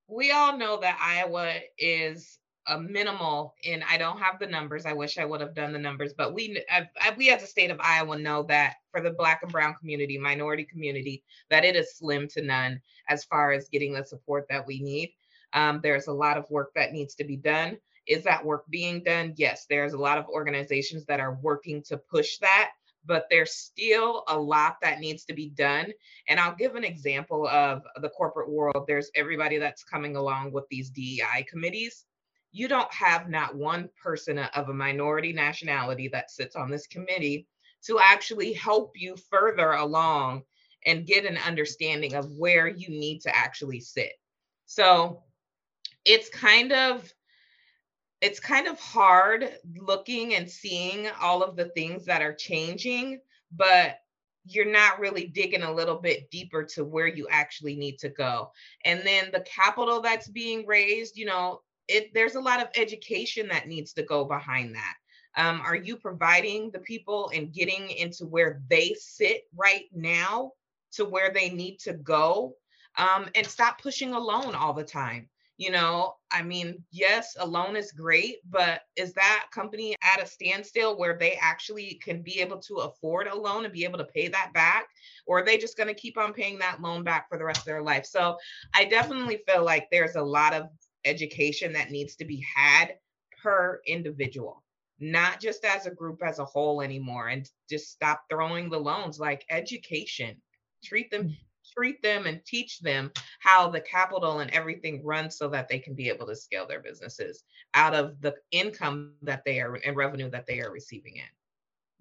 We 0.09 0.31
all 0.31 0.57
know 0.57 0.81
that 0.81 0.99
Iowa 1.01 1.59
is 1.79 2.39
a 2.69 2.79
minimal 2.81 3.55
and 3.67 3.83
I 3.89 3.99
don't 3.99 4.19
have 4.19 4.39
the 4.39 4.47
numbers. 4.47 4.87
I 4.87 4.93
wish 4.93 5.19
I 5.19 5.25
would 5.25 5.41
have 5.41 5.55
done 5.55 5.73
the 5.73 5.79
numbers, 5.79 6.13
but 6.17 6.33
we 6.33 6.63
I, 6.71 6.89
we 7.17 7.31
as 7.31 7.43
a 7.43 7.47
state 7.47 7.71
of 7.71 7.81
Iowa 7.81 8.19
know 8.19 8.45
that 8.45 8.77
for 8.91 9.01
the 9.01 9.11
black 9.11 9.43
and 9.43 9.51
brown 9.51 9.75
community, 9.75 10.17
minority 10.19 10.65
community, 10.65 11.25
that 11.51 11.65
it 11.65 11.77
is 11.77 11.97
slim 11.97 12.29
to 12.29 12.43
none 12.43 12.81
as 13.09 13.25
far 13.25 13.53
as 13.53 13.69
getting 13.69 13.93
the 13.93 14.05
support 14.05 14.47
that 14.49 14.67
we 14.67 14.81
need. 14.81 15.13
Um, 15.53 15.81
there's 15.83 16.07
a 16.07 16.13
lot 16.13 16.39
of 16.39 16.49
work 16.51 16.73
that 16.77 16.93
needs 16.93 17.15
to 17.17 17.25
be 17.25 17.37
done. 17.37 17.79
Is 18.07 18.25
that 18.25 18.45
work 18.45 18.65
being 18.69 19.03
done? 19.03 19.35
Yes, 19.37 19.67
there's 19.69 19.93
a 19.93 19.99
lot 19.99 20.19
of 20.19 20.27
organizations 20.27 21.05
that 21.07 21.21
are 21.21 21.39
working 21.43 21.83
to 21.85 21.97
push 21.97 22.39
that 22.39 22.71
but 23.05 23.27
there's 23.31 23.55
still 23.55 24.25
a 24.29 24.39
lot 24.39 24.77
that 24.81 25.01
needs 25.01 25.25
to 25.25 25.35
be 25.35 25.51
done. 25.51 25.93
And 26.29 26.39
I'll 26.39 26.55
give 26.55 26.77
an 26.77 26.85
example 26.85 27.47
of 27.49 27.83
the 28.01 28.09
corporate 28.11 28.51
world. 28.51 28.85
There's 28.87 29.11
everybody 29.15 29.59
that's 29.59 29.85
coming 29.85 30.17
along 30.17 30.53
with 30.53 30.69
these 30.71 30.91
DEI 30.91 31.47
committees. 31.49 32.05
You 32.53 32.69
don't 32.69 32.93
have 32.93 33.29
not 33.29 33.57
one 33.57 33.89
person 34.01 34.39
of 34.39 34.69
a 34.69 34.75
minority 34.75 35.33
nationality 35.33 36.09
that 36.09 36.31
sits 36.31 36.55
on 36.55 36.71
this 36.71 36.87
committee 36.87 37.47
to 37.87 37.99
actually 37.99 38.53
help 38.53 38.93
you 38.95 39.17
further 39.31 39.73
along 39.73 40.43
and 40.87 41.07
get 41.07 41.25
an 41.25 41.39
understanding 41.39 42.15
of 42.15 42.31
where 42.33 42.69
you 42.69 42.89
need 42.89 43.21
to 43.21 43.35
actually 43.35 43.81
sit. 43.81 44.13
So 44.67 45.23
it's 46.05 46.29
kind 46.29 46.73
of 46.73 47.13
it's 48.23 48.39
kind 48.39 48.69
of 48.69 48.79
hard 48.79 49.51
looking 49.77 50.37
and 50.37 50.49
seeing 50.49 51.09
all 51.21 51.43
of 51.43 51.57
the 51.57 51.67
things 51.71 52.05
that 52.07 52.23
are 52.23 52.33
changing, 52.33 53.19
but 53.51 53.99
you're 54.45 54.71
not 54.71 55.01
really 55.01 55.27
digging 55.27 55.65
a 55.65 55.73
little 55.73 55.97
bit 55.97 56.31
deeper 56.31 56.63
to 56.63 56.85
where 56.85 57.09
you 57.09 57.27
actually 57.31 57.75
need 57.75 57.99
to 57.99 58.09
go. 58.09 58.53
And 58.85 59.03
then 59.05 59.31
the 59.33 59.41
capital 59.41 60.01
that's 60.01 60.29
being 60.29 60.65
raised, 60.67 61.17
you 61.17 61.27
know, 61.27 61.63
it 61.89 62.15
there's 62.15 62.37
a 62.37 62.41
lot 62.41 62.63
of 62.63 62.69
education 62.77 63.49
that 63.49 63.67
needs 63.67 63.93
to 63.95 64.05
go 64.05 64.25
behind 64.25 64.77
that. 64.77 64.95
Um, 65.37 65.61
are 65.65 65.77
you 65.77 65.97
providing 65.97 66.71
the 66.71 66.79
people 66.79 67.31
and 67.35 67.53
getting 67.53 67.91
into 67.91 68.25
where 68.25 68.63
they 68.69 68.95
sit 69.01 69.43
right 69.57 69.87
now 69.93 70.53
to 70.93 71.05
where 71.05 71.33
they 71.33 71.51
need 71.51 71.79
to 71.81 71.95
go? 71.95 72.55
Um, 72.99 73.29
and 73.35 73.47
stop 73.47 73.81
pushing 73.81 74.13
alone 74.13 74.55
all 74.55 74.75
the 74.75 74.85
time 74.85 75.29
you 75.59 75.71
know 75.71 76.15
i 76.31 76.43
mean 76.43 76.83
yes 76.91 77.37
a 77.39 77.47
loan 77.47 77.77
is 77.77 77.93
great 77.93 78.39
but 78.51 78.83
is 78.97 79.13
that 79.13 79.47
company 79.53 79.95
at 80.03 80.23
a 80.23 80.27
standstill 80.27 80.99
where 80.99 81.17
they 81.19 81.39
actually 81.41 82.01
can 82.03 82.23
be 82.23 82.41
able 82.41 82.59
to 82.59 82.77
afford 82.77 83.27
a 83.27 83.35
loan 83.35 83.65
and 83.65 83.73
be 83.73 83.85
able 83.85 83.99
to 83.99 84.05
pay 84.05 84.29
that 84.29 84.53
back? 84.55 84.87
Or 85.27 85.39
are 85.39 85.45
they 85.45 85.59
just 85.59 85.77
going 85.77 85.89
to 85.89 85.95
keep 85.95 86.19
on 86.19 86.33
paying 86.33 86.59
that 86.59 86.81
loan 86.81 87.05
back 87.05 87.29
for 87.29 87.39
the 87.39 87.45
rest 87.45 87.61
of 87.61 87.67
their 87.67 87.83
life? 87.83 88.07
So 88.07 88.37
i 88.75 88.85
definitely 88.85 89.41
feel 89.47 89.65
like 89.65 89.89
there's 89.91 90.17
a 90.17 90.23
lot 90.23 90.55
of 90.55 90.69
education 91.05 91.73
that 91.75 91.91
needs 91.91 92.17
to 92.17 92.25
be 92.25 92.45
had 92.55 92.95
per 93.43 93.81
individual 93.87 94.63
not 95.01 95.41
just 95.41 95.65
as 95.65 95.87
a 95.87 95.91
group 95.91 96.23
as 96.25 96.39
a 96.39 96.45
whole 96.45 96.81
anymore 96.81 97.29
and 97.29 97.51
just 97.69 97.91
stop 97.91 98.23
throwing 98.31 98.71
the 98.71 98.79
loans 98.79 99.19
like 99.19 99.45
education. 99.51 100.41
Treat 100.85 101.11
them 101.11 101.25
mm 101.25 101.37
treat 101.77 102.03
them 102.03 102.27
and 102.27 102.45
teach 102.45 102.81
them 102.81 103.11
how 103.41 103.69
the 103.69 103.81
capital 103.81 104.41
and 104.41 104.51
everything 104.51 105.05
runs 105.05 105.37
so 105.37 105.49
that 105.49 105.69
they 105.69 105.79
can 105.79 105.95
be 105.95 106.09
able 106.09 106.27
to 106.27 106.37
scale 106.37 106.67
their 106.67 106.81
businesses 106.81 107.45
out 107.75 107.95
of 107.95 108.21
the 108.21 108.35
income 108.51 109.15
that 109.23 109.45
they 109.45 109.61
are 109.61 109.75
and 109.75 109.97
revenue 109.97 110.31
that 110.31 110.47
they 110.47 110.61
are 110.61 110.71
receiving 110.71 111.17
in. 111.17 111.23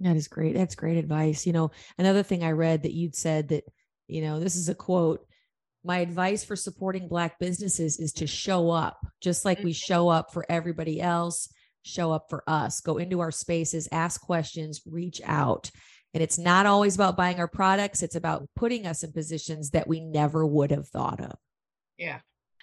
That 0.05 0.15
is 0.15 0.27
great. 0.27 0.55
That's 0.55 0.75
great 0.75 0.97
advice. 0.97 1.45
You 1.45 1.53
know, 1.53 1.71
another 1.97 2.23
thing 2.23 2.43
I 2.43 2.51
read 2.51 2.83
that 2.83 2.93
you'd 2.93 3.15
said 3.15 3.49
that, 3.49 3.63
you 4.07 4.21
know, 4.21 4.39
this 4.39 4.55
is 4.55 4.67
a 4.67 4.75
quote. 4.75 5.25
My 5.83 5.99
advice 5.99 6.43
for 6.43 6.55
supporting 6.55 7.07
Black 7.07 7.39
businesses 7.39 7.99
is 7.99 8.13
to 8.13 8.27
show 8.27 8.69
up, 8.69 8.99
just 9.19 9.45
like 9.45 9.59
we 9.59 9.71
mm-hmm. 9.71 9.93
show 9.93 10.09
up 10.09 10.33
for 10.33 10.45
everybody 10.49 11.01
else, 11.01 11.51
show 11.83 12.11
up 12.11 12.27
for 12.29 12.43
us, 12.47 12.81
go 12.81 12.97
into 12.97 13.19
our 13.19 13.31
spaces, 13.31 13.87
ask 13.91 14.21
questions, 14.21 14.81
reach 14.85 15.21
out. 15.25 15.71
And 16.13 16.21
it's 16.21 16.37
not 16.37 16.65
always 16.65 16.95
about 16.95 17.15
buying 17.15 17.39
our 17.39 17.47
products, 17.47 18.03
it's 18.03 18.15
about 18.15 18.49
putting 18.55 18.85
us 18.85 19.03
in 19.03 19.11
positions 19.11 19.71
that 19.71 19.87
we 19.87 20.01
never 20.01 20.45
would 20.45 20.71
have 20.71 20.87
thought 20.87 21.21
of. 21.21 21.37
Yeah. 21.97 22.19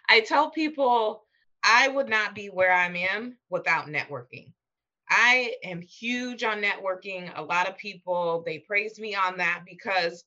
I 0.08 0.20
tell 0.20 0.50
people 0.50 1.24
I 1.64 1.88
would 1.88 2.08
not 2.08 2.34
be 2.34 2.46
where 2.48 2.72
I 2.72 2.86
am 2.86 2.96
in 2.96 3.36
without 3.50 3.86
networking. 3.86 4.52
I 5.08 5.54
am 5.64 5.80
huge 5.80 6.44
on 6.44 6.62
networking. 6.62 7.30
A 7.36 7.42
lot 7.42 7.68
of 7.68 7.78
people 7.78 8.42
they 8.44 8.58
praise 8.58 8.98
me 8.98 9.14
on 9.14 9.38
that 9.38 9.62
because 9.66 10.24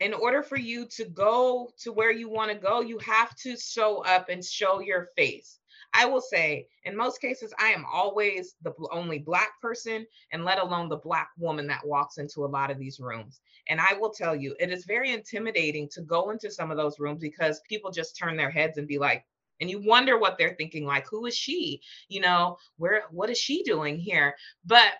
in 0.00 0.14
order 0.14 0.42
for 0.42 0.56
you 0.56 0.86
to 0.86 1.04
go 1.04 1.70
to 1.80 1.92
where 1.92 2.10
you 2.10 2.28
want 2.28 2.50
to 2.50 2.56
go, 2.56 2.80
you 2.80 2.98
have 2.98 3.34
to 3.36 3.56
show 3.56 4.02
up 4.04 4.28
and 4.28 4.44
show 4.44 4.80
your 4.80 5.08
face. 5.16 5.59
I 5.92 6.06
will 6.06 6.20
say, 6.20 6.66
in 6.84 6.96
most 6.96 7.20
cases, 7.20 7.52
I 7.58 7.68
am 7.68 7.84
always 7.92 8.54
the 8.62 8.72
only 8.92 9.18
Black 9.18 9.60
person, 9.60 10.06
and 10.32 10.44
let 10.44 10.58
alone 10.58 10.88
the 10.88 10.96
Black 10.96 11.30
woman 11.38 11.66
that 11.66 11.86
walks 11.86 12.18
into 12.18 12.44
a 12.44 12.46
lot 12.46 12.70
of 12.70 12.78
these 12.78 13.00
rooms. 13.00 13.40
And 13.68 13.80
I 13.80 13.94
will 13.94 14.10
tell 14.10 14.34
you, 14.34 14.54
it 14.60 14.70
is 14.70 14.84
very 14.84 15.12
intimidating 15.12 15.88
to 15.90 16.02
go 16.02 16.30
into 16.30 16.50
some 16.50 16.70
of 16.70 16.76
those 16.76 16.98
rooms 16.98 17.20
because 17.20 17.60
people 17.68 17.90
just 17.90 18.16
turn 18.16 18.36
their 18.36 18.50
heads 18.50 18.78
and 18.78 18.86
be 18.86 18.98
like, 18.98 19.24
and 19.60 19.68
you 19.68 19.80
wonder 19.82 20.18
what 20.18 20.38
they're 20.38 20.54
thinking 20.54 20.86
like 20.86 21.06
who 21.06 21.26
is 21.26 21.36
she 21.36 21.80
you 22.08 22.20
know 22.20 22.56
where 22.78 23.02
what 23.10 23.28
is 23.28 23.38
she 23.38 23.62
doing 23.62 23.98
here 23.98 24.34
but 24.64 24.92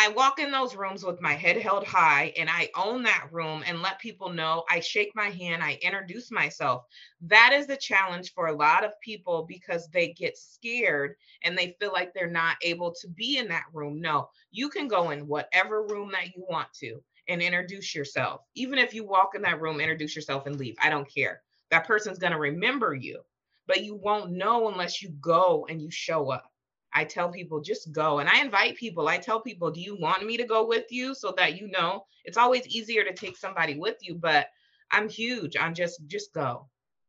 I 0.00 0.10
walk 0.10 0.38
in 0.38 0.52
those 0.52 0.76
rooms 0.76 1.04
with 1.04 1.20
my 1.20 1.32
head 1.32 1.56
held 1.56 1.84
high 1.84 2.32
and 2.38 2.48
I 2.48 2.70
own 2.76 3.02
that 3.02 3.30
room 3.32 3.64
and 3.66 3.82
let 3.82 3.98
people 3.98 4.32
know. 4.32 4.62
I 4.70 4.78
shake 4.78 5.10
my 5.16 5.28
hand, 5.28 5.60
I 5.60 5.76
introduce 5.82 6.30
myself. 6.30 6.84
That 7.22 7.52
is 7.52 7.66
the 7.66 7.76
challenge 7.76 8.32
for 8.32 8.46
a 8.46 8.54
lot 8.56 8.84
of 8.84 8.92
people 9.00 9.44
because 9.48 9.88
they 9.88 10.12
get 10.12 10.38
scared 10.38 11.16
and 11.42 11.58
they 11.58 11.76
feel 11.80 11.92
like 11.92 12.14
they're 12.14 12.30
not 12.30 12.58
able 12.62 12.94
to 13.00 13.08
be 13.08 13.38
in 13.38 13.48
that 13.48 13.64
room. 13.72 14.00
No, 14.00 14.30
you 14.52 14.68
can 14.68 14.86
go 14.86 15.10
in 15.10 15.26
whatever 15.26 15.82
room 15.82 16.12
that 16.12 16.28
you 16.28 16.46
want 16.48 16.72
to 16.74 17.02
and 17.26 17.42
introduce 17.42 17.92
yourself. 17.92 18.42
Even 18.54 18.78
if 18.78 18.94
you 18.94 19.04
walk 19.04 19.32
in 19.34 19.42
that 19.42 19.60
room, 19.60 19.80
introduce 19.80 20.14
yourself 20.14 20.46
and 20.46 20.60
leave. 20.60 20.76
I 20.80 20.90
don't 20.90 21.12
care. 21.12 21.42
That 21.72 21.88
person's 21.88 22.20
going 22.20 22.32
to 22.32 22.38
remember 22.38 22.94
you, 22.94 23.22
but 23.66 23.82
you 23.82 23.96
won't 23.96 24.30
know 24.30 24.68
unless 24.68 25.02
you 25.02 25.10
go 25.20 25.66
and 25.68 25.82
you 25.82 25.90
show 25.90 26.30
up. 26.30 26.47
I 26.92 27.04
tell 27.04 27.28
people 27.28 27.60
just 27.60 27.92
go. 27.92 28.18
And 28.18 28.28
I 28.28 28.40
invite 28.40 28.76
people. 28.76 29.08
I 29.08 29.18
tell 29.18 29.40
people, 29.40 29.70
do 29.70 29.80
you 29.80 29.96
want 30.00 30.24
me 30.24 30.36
to 30.36 30.44
go 30.44 30.66
with 30.66 30.86
you 30.90 31.14
so 31.14 31.34
that 31.36 31.60
you 31.60 31.68
know? 31.68 32.04
It's 32.24 32.38
always 32.38 32.66
easier 32.66 33.04
to 33.04 33.12
take 33.12 33.36
somebody 33.36 33.78
with 33.78 33.96
you, 34.00 34.14
but 34.14 34.46
I'm 34.90 35.08
huge. 35.08 35.56
I'm 35.56 35.74
just 35.74 36.06
just 36.06 36.32
go. 36.32 36.68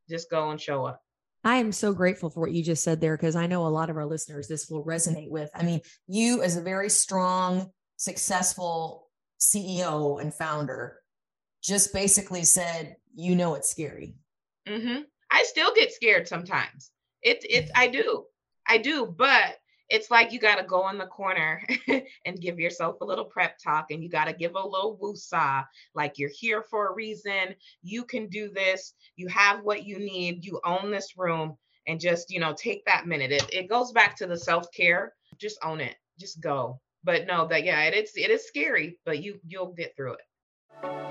Just 0.10 0.30
go 0.30 0.50
and 0.50 0.60
show 0.60 0.86
up. 0.86 1.02
I 1.44 1.58
am 1.58 1.72
so 1.72 1.94
grateful 1.94 2.30
for 2.30 2.42
what 2.42 2.52
you 2.52 2.64
just 2.64 2.84
said 2.84 3.00
there 3.00 3.16
because 3.16 3.36
I 3.36 3.48
know 3.48 3.66
a 3.66 3.70
lot 3.70 3.90
of 3.90 3.96
our 3.96 4.06
listeners 4.06 4.48
this 4.48 4.70
will 4.70 4.84
resonate 4.84 5.30
with. 5.30 5.50
I 5.56 5.64
mean, 5.64 5.82
you 6.08 6.42
as 6.42 6.58
a 6.58 6.62
very 6.62 6.90
strong, 6.90 7.72
successful 7.96 9.08
CEO 9.40 10.22
and 10.22 10.34
founder 10.34 11.00
just 11.64 11.94
basically 11.94 12.44
said, 12.44 12.96
you 13.16 13.36
know, 13.36 13.56
it's 13.56 13.70
scary. 13.70 14.16
Mm-hmm. 14.68 15.04
I 15.32 15.44
still 15.44 15.74
get 15.74 15.94
scared 15.94 16.28
sometimes. 16.28 16.92
It's 17.22 17.46
it's 17.50 17.72
I 17.76 17.88
do. 17.88 18.26
I 18.68 18.78
do, 18.78 19.06
but 19.06 19.58
it's 19.89 20.12
like 20.12 20.31
you 20.31 20.39
got 20.39 20.58
to 20.58 20.63
go 20.63 20.89
in 20.89 20.98
the 20.98 21.05
corner 21.05 21.63
and 22.25 22.41
give 22.41 22.60
yourself 22.60 23.01
a 23.01 23.05
little 23.05 23.25
prep 23.25 23.58
talk 23.58 23.88
and 23.91 24.03
you 24.03 24.10
got 24.10 24.25
to 24.25 24.34
give 24.34 24.55
a 24.55 24.67
little 24.67 24.98
woosah 25.01 25.65
like 25.96 26.17
you're 26.17 26.31
here 26.34 26.62
for 26.62 26.88
a 26.88 26.93
reason. 26.93 27.55
You 27.81 28.03
can 28.03 28.27
do 28.27 28.50
this. 28.50 28.93
You 29.15 29.27
have 29.27 29.63
what 29.63 29.86
you 29.86 30.00
need. 30.00 30.46
You 30.46 30.60
own 30.63 30.91
this 30.91 31.17
room. 31.17 31.58
And 31.88 32.00
just 32.00 32.29
you 32.29 32.39
know 32.39 32.53
take 32.53 32.86
that 32.86 33.08
minute. 33.08 33.31
It, 33.31 33.50
it 33.51 33.69
goes 33.69 33.91
back 33.91 34.15
to 34.17 34.27
the 34.27 34.38
self-care. 34.38 35.13
Just 35.39 35.58
own 35.63 35.81
it. 35.81 35.96
Just 36.19 36.39
go. 36.39 36.79
But 37.03 37.25
no 37.25 37.48
that 37.48 37.63
yeah 37.63 37.84
it 37.84 37.96
is 37.96 38.12
it 38.15 38.29
is 38.29 38.46
scary 38.46 39.00
but 39.05 39.24
you 39.24 39.39
you'll 39.48 39.74
get 39.74 39.96
through 39.96 40.13
it 40.13 41.09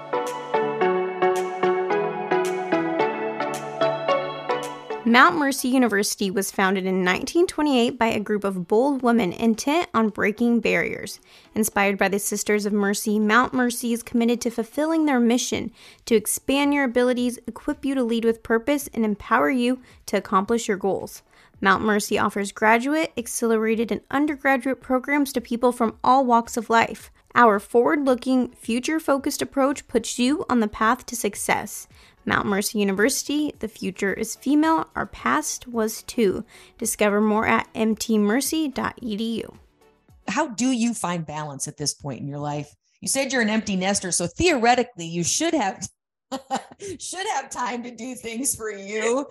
Mount 5.09 5.37
Mercy 5.37 5.69
University 5.69 6.31
was 6.31 6.51
founded 6.51 6.85
in 6.85 6.97
1928 6.97 7.99
by 7.99 8.09
a 8.09 8.21
group 8.21 8.45
of 8.45 8.69
bold 8.69 9.01
women 9.01 9.33
intent 9.33 9.89
on 9.95 10.11
breaking 10.11 10.61
barriers. 10.61 11.19
Inspired 11.55 11.97
by 11.97 12.09
the 12.09 12.19
Sisters 12.19 12.67
of 12.67 12.75
Mercy, 12.75 13.19
Mount 13.19 13.55
Mercy 13.55 13.95
is 13.95 14.03
committed 14.03 14.39
to 14.43 14.51
fulfilling 14.51 15.07
their 15.07 15.19
mission 15.19 15.73
to 16.05 16.15
expand 16.15 16.75
your 16.75 16.85
abilities, 16.85 17.39
equip 17.47 17.87
you 17.87 17.95
to 17.95 18.05
lead 18.05 18.27
with 18.27 18.43
purpose, 18.43 18.87
and 18.93 19.03
empower 19.03 19.49
you 19.49 19.81
to 20.05 20.19
accomplish 20.19 20.69
your 20.69 20.77
goals. 20.77 21.23
Mount 21.59 21.83
Mercy 21.83 22.19
offers 22.19 22.53
graduate, 22.53 23.11
accelerated, 23.17 23.91
and 23.91 24.03
undergraduate 24.11 24.83
programs 24.83 25.33
to 25.33 25.41
people 25.41 25.73
from 25.73 25.97
all 26.05 26.27
walks 26.27 26.59
of 26.59 26.69
life. 26.69 27.11
Our 27.35 27.59
forward 27.59 28.05
looking, 28.05 28.49
future 28.51 29.01
focused 29.01 29.41
approach 29.41 29.89
puts 29.89 30.19
you 30.19 30.45
on 30.51 30.61
the 30.61 30.69
path 30.69 31.07
to 31.07 31.17
success. 31.17 31.89
Mount 32.29 32.47
Mercy 32.47 32.79
University, 32.79 33.55
the 33.59 33.69
future 33.69 34.13
is 34.13 34.37
female, 34.37 34.89
our 34.95 35.07
past 35.07 35.67
was 35.67 36.03
too. 36.05 36.45
Discover 36.79 37.21
more 37.21 37.47
at 37.47 37.73
mtmercy.edu. 37.75 39.57
How 40.29 40.49
do 40.49 40.71
you 40.71 40.95
find 40.95 41.27
balance 41.27 41.67
at 41.67 41.79
this 41.79 41.95
point 41.95 42.21
in 42.21 42.29
your 42.29 42.39
life? 42.39 42.75
You 43.01 43.09
said 43.09 43.33
you're 43.33 43.43
an 43.43 43.49
empty 43.49 43.77
nester, 43.77 44.13
so 44.13 44.27
theoretically 44.27 45.07
you 45.07 45.25
should 45.25 45.55
have 45.55 45.89
should 47.01 47.27
have 47.35 47.49
time 47.49 47.83
to 47.85 47.91
do 47.91 48.15
things 48.15 48.55
for 48.55 48.71
you. 48.71 49.27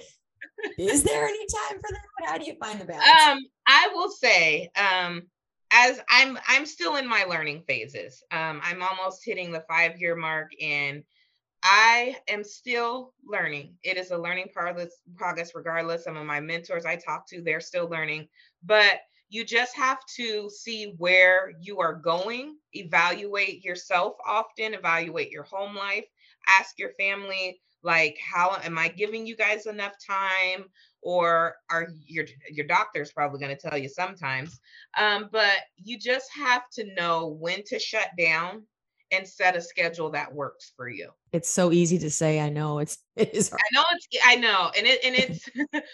Is 0.77 1.03
there 1.03 1.25
any 1.25 1.45
time 1.45 1.79
for 1.79 1.91
that? 1.91 2.29
How 2.29 2.37
do 2.37 2.45
you 2.45 2.55
find 2.59 2.81
the 2.81 2.85
balance? 2.85 3.05
Um, 3.27 3.39
I 3.67 3.89
will 3.93 4.09
say, 4.09 4.71
um, 4.75 5.23
as 5.71 5.99
I'm 6.09 6.39
I'm 6.47 6.65
still 6.65 6.95
in 6.95 7.07
my 7.07 7.23
learning 7.23 7.63
phases. 7.67 8.23
Um, 8.31 8.61
I'm 8.63 8.81
almost 8.81 9.23
hitting 9.23 9.51
the 9.51 9.63
five 9.67 9.99
year 9.99 10.15
mark 10.15 10.51
and 10.61 11.03
I 11.69 12.15
am 12.29 12.45
still 12.45 13.13
learning. 13.25 13.75
It 13.83 13.97
is 13.97 14.11
a 14.11 14.17
learning 14.17 14.47
progress, 14.53 15.51
regardless. 15.53 16.05
Some 16.05 16.15
of 16.15 16.25
my 16.25 16.39
mentors 16.39 16.85
I 16.85 16.95
talk 16.95 17.27
to, 17.27 17.41
they're 17.41 17.59
still 17.59 17.89
learning, 17.89 18.29
but 18.63 19.01
you 19.27 19.43
just 19.43 19.75
have 19.75 19.99
to 20.15 20.49
see 20.49 20.93
where 20.97 21.51
you 21.59 21.79
are 21.81 21.93
going, 21.93 22.55
evaluate 22.71 23.65
yourself 23.65 24.15
often, 24.25 24.73
evaluate 24.75 25.29
your 25.29 25.43
home 25.43 25.75
life, 25.75 26.05
ask 26.47 26.79
your 26.79 26.91
family, 26.91 27.59
like, 27.83 28.17
how 28.21 28.57
am 28.63 28.77
I 28.77 28.87
giving 28.87 29.27
you 29.27 29.35
guys 29.35 29.65
enough 29.65 29.93
time? 30.05 30.65
Or 31.01 31.55
are 31.69 31.89
your 32.05 32.25
your 32.49 32.65
doctor's 32.65 33.11
probably 33.11 33.41
going 33.41 33.55
to 33.55 33.69
tell 33.69 33.77
you 33.77 33.89
sometimes. 33.89 34.59
Um, 34.97 35.27
but 35.33 35.57
you 35.75 35.99
just 35.99 36.29
have 36.33 36.69
to 36.71 36.93
know 36.95 37.27
when 37.27 37.63
to 37.65 37.77
shut 37.77 38.09
down 38.17 38.63
and 39.11 39.27
set 39.27 39.55
a 39.55 39.61
schedule 39.61 40.09
that 40.11 40.33
works 40.33 40.73
for 40.75 40.89
you. 40.89 41.09
It's 41.31 41.49
so 41.49 41.71
easy 41.71 41.97
to 41.99 42.09
say. 42.09 42.39
I 42.39 42.49
know 42.49 42.79
it's 42.79 42.97
it 43.15 43.33
is. 43.33 43.49
Hard. 43.49 43.61
I 43.61 43.75
know 43.75 43.83
it's 43.91 44.07
I 44.25 44.35
know, 44.35 44.71
and 44.77 44.87
it 44.87 45.03
and 45.03 45.15
it's, 45.15 45.49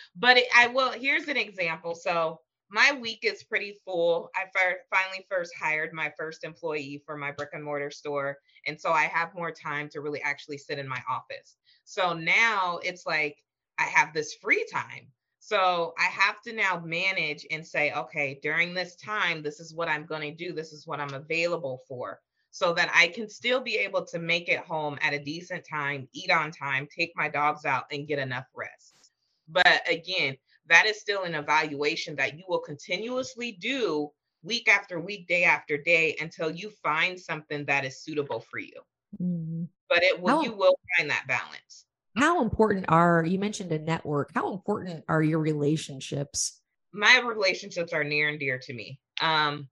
but 0.16 0.38
it, 0.38 0.46
I 0.56 0.68
will. 0.68 0.92
Here's 0.92 1.28
an 1.28 1.38
example. 1.38 1.96
So 1.96 2.40
my 2.70 2.98
week 3.00 3.20
is 3.24 3.44
pretty 3.44 3.78
full. 3.86 4.32
I 4.36 4.46
finally 4.94 5.26
first 5.30 5.54
hired 5.60 5.94
my 5.94 6.12
first 6.18 6.44
employee 6.44 7.04
for 7.06 7.18
my 7.18 7.32
brick 7.32 7.50
and 7.54 7.64
mortar 7.64 7.92
store, 7.92 8.38
and 8.68 8.80
so 8.80 8.92
I 8.92 9.04
have 9.04 9.36
more 9.36 9.52
time 9.52 9.90
to 9.90 10.02
really 10.02 10.22
actually 10.22 10.58
sit 10.58 10.80
in 10.80 10.88
my 10.88 11.02
office. 11.10 11.58
So 11.86 12.14
now 12.14 12.80
it's 12.84 13.06
like 13.06 13.38
I 13.80 13.84
have 13.84 14.14
this 14.14 14.36
free 14.42 14.66
time. 14.72 15.08
So 15.40 15.94
I 16.00 16.06
have 16.06 16.42
to 16.44 16.54
now 16.54 16.82
manage 16.86 17.46
and 17.52 17.68
say, 17.68 17.92
okay, 17.92 18.40
during 18.42 18.74
this 18.74 18.96
time, 18.96 19.44
this 19.44 19.60
is 19.60 19.76
what 19.76 19.90
I'm 19.90 20.06
going 20.06 20.22
to 20.22 20.32
do. 20.32 20.54
This 20.54 20.72
is 20.72 20.88
what 20.88 21.02
I'm 21.02 21.14
available 21.14 21.82
for 21.86 22.22
so 22.54 22.72
that 22.72 22.92
I 22.94 23.08
can 23.08 23.28
still 23.28 23.62
be 23.62 23.78
able 23.78 24.06
to 24.06 24.20
make 24.20 24.48
it 24.48 24.60
home 24.60 25.00
at 25.02 25.12
a 25.12 25.18
decent 25.18 25.66
time, 25.68 26.08
eat 26.14 26.30
on 26.30 26.52
time, 26.52 26.88
take 26.96 27.12
my 27.16 27.28
dogs 27.28 27.66
out, 27.66 27.86
and 27.92 28.08
get 28.08 28.20
enough 28.20 28.46
rest. 28.56 29.10
But 29.50 29.82
again, 29.90 30.38
that 30.68 30.86
is 30.86 31.02
still 31.02 31.24
an 31.24 31.34
evaluation 31.34 32.16
that 32.18 32.38
you 32.38 32.44
will 32.48 32.60
continuously 32.60 33.54
do 33.54 34.12
week 34.44 34.70
after 34.70 35.00
week, 35.00 35.28
day 35.28 35.46
after 35.46 35.78
day 35.80 36.16
until 36.22 36.52
you 36.52 36.70
find 36.70 37.20
something 37.20 37.66
that 37.66 37.86
is 37.86 38.04
suitable 38.04 38.42
for 38.42 38.60
you. 38.60 38.82
Mm-hmm. 39.20 39.64
But 39.90 40.04
it 40.04 40.22
will, 40.22 40.38
how, 40.38 40.44
you 40.44 40.56
will 40.56 40.76
find 40.96 41.10
that 41.10 41.26
balance. 41.28 41.86
How 42.16 42.44
important 42.44 42.86
are 42.88 43.26
you 43.26 43.40
mentioned 43.40 43.72
a 43.72 43.80
network? 43.80 44.32
How 44.36 44.54
important 44.54 45.06
are 45.08 45.24
your 45.24 45.40
relationships? 45.40 46.62
My 46.94 47.20
relationships 47.26 47.94
are 47.94 48.04
near 48.04 48.30
and 48.30 48.40
dear 48.40 48.60
to 48.60 48.74
me. 48.76 49.00
Um, 49.22 49.70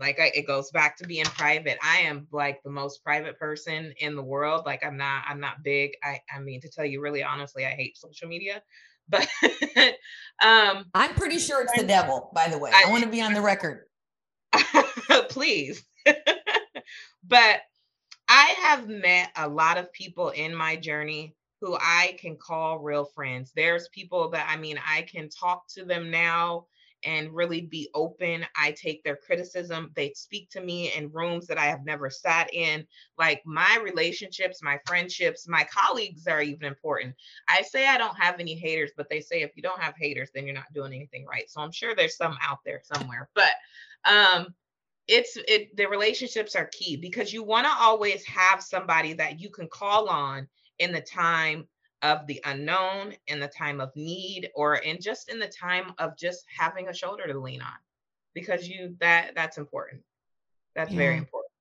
like 0.00 0.20
I, 0.20 0.32
it 0.34 0.46
goes 0.46 0.70
back 0.70 0.96
to 0.98 1.06
being 1.06 1.24
private. 1.24 1.78
I 1.82 1.98
am 2.00 2.26
like 2.32 2.62
the 2.62 2.70
most 2.70 3.02
private 3.02 3.38
person 3.38 3.92
in 3.98 4.16
the 4.16 4.22
world. 4.22 4.64
Like 4.66 4.84
i'm 4.84 4.96
not 4.96 5.24
i'm 5.28 5.40
not 5.40 5.62
big. 5.62 5.92
I 6.02 6.20
i 6.34 6.40
mean 6.40 6.60
to 6.60 6.68
tell 6.68 6.84
you 6.84 7.00
really 7.00 7.22
honestly 7.22 7.64
i 7.64 7.70
hate 7.70 7.96
social 7.96 8.28
media 8.28 8.62
but 9.08 9.28
um 10.42 10.84
i'm 10.94 11.14
pretty 11.14 11.38
sure 11.38 11.62
it's 11.62 11.76
the 11.76 11.86
devil 11.86 12.30
by 12.34 12.48
the 12.48 12.58
way. 12.58 12.70
I, 12.72 12.84
I 12.86 12.90
want 12.90 13.02
to 13.04 13.10
be 13.10 13.20
on 13.20 13.34
the 13.34 13.40
record. 13.40 13.84
Please. 15.28 15.84
But 17.24 17.60
i 18.28 18.54
have 18.62 18.88
met 18.88 19.30
a 19.36 19.48
lot 19.48 19.78
of 19.78 19.92
people 19.92 20.30
in 20.30 20.54
my 20.54 20.76
journey 20.76 21.34
who 21.60 21.76
i 21.80 22.16
can 22.18 22.36
call 22.36 22.80
real 22.80 23.04
friends. 23.04 23.52
There's 23.54 23.88
people 23.88 24.30
that 24.30 24.48
i 24.50 24.56
mean 24.56 24.78
i 24.86 25.02
can 25.02 25.28
talk 25.28 25.68
to 25.74 25.84
them 25.84 26.10
now 26.10 26.66
and 27.04 27.32
really 27.32 27.62
be 27.62 27.88
open. 27.94 28.46
I 28.56 28.72
take 28.72 29.02
their 29.02 29.16
criticism. 29.16 29.90
They 29.94 30.12
speak 30.14 30.50
to 30.50 30.60
me 30.60 30.92
in 30.92 31.12
rooms 31.12 31.46
that 31.46 31.58
I 31.58 31.66
have 31.66 31.84
never 31.84 32.10
sat 32.10 32.52
in. 32.52 32.86
Like 33.18 33.42
my 33.44 33.78
relationships, 33.82 34.62
my 34.62 34.78
friendships, 34.86 35.48
my 35.48 35.64
colleagues 35.64 36.26
are 36.26 36.42
even 36.42 36.66
important. 36.66 37.14
I 37.48 37.62
say 37.62 37.86
I 37.86 37.98
don't 37.98 38.18
have 38.18 38.40
any 38.40 38.54
haters, 38.54 38.92
but 38.96 39.08
they 39.10 39.20
say 39.20 39.42
if 39.42 39.56
you 39.56 39.62
don't 39.62 39.80
have 39.80 39.94
haters, 39.96 40.30
then 40.34 40.46
you're 40.46 40.54
not 40.54 40.72
doing 40.74 40.92
anything 40.92 41.26
right. 41.26 41.48
So 41.48 41.60
I'm 41.60 41.72
sure 41.72 41.94
there's 41.94 42.16
some 42.16 42.36
out 42.42 42.58
there 42.64 42.80
somewhere. 42.84 43.28
But 43.34 43.50
um 44.04 44.54
it's 45.08 45.36
it 45.48 45.76
the 45.76 45.86
relationships 45.86 46.54
are 46.54 46.70
key 46.72 46.96
because 46.96 47.32
you 47.32 47.42
want 47.42 47.66
to 47.66 47.72
always 47.72 48.24
have 48.24 48.62
somebody 48.62 49.12
that 49.14 49.40
you 49.40 49.50
can 49.50 49.68
call 49.68 50.08
on 50.08 50.48
in 50.78 50.92
the 50.92 51.00
time 51.00 51.66
of 52.02 52.26
the 52.26 52.40
unknown 52.44 53.14
in 53.28 53.38
the 53.38 53.48
time 53.48 53.80
of 53.80 53.94
need 53.94 54.50
or 54.54 54.76
in 54.76 55.00
just 55.00 55.30
in 55.30 55.38
the 55.38 55.48
time 55.48 55.92
of 55.98 56.16
just 56.16 56.44
having 56.48 56.88
a 56.88 56.94
shoulder 56.94 57.26
to 57.26 57.38
lean 57.38 57.62
on 57.62 57.72
because 58.34 58.68
you 58.68 58.96
that 59.00 59.32
that's 59.34 59.58
important 59.58 60.02
that's 60.74 60.90
yeah. 60.90 60.98
very 60.98 61.16
important 61.16 61.52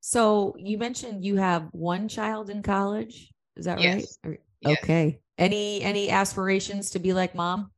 so 0.00 0.54
you 0.58 0.78
mentioned 0.78 1.24
you 1.24 1.36
have 1.36 1.68
one 1.72 2.08
child 2.08 2.50
in 2.50 2.62
college 2.62 3.32
is 3.56 3.64
that 3.64 3.80
yes. 3.80 4.18
right 4.24 4.40
yes. 4.60 4.78
okay 4.78 5.20
any 5.38 5.82
any 5.82 6.10
aspirations 6.10 6.90
to 6.90 6.98
be 6.98 7.12
like 7.12 7.34
mom 7.34 7.70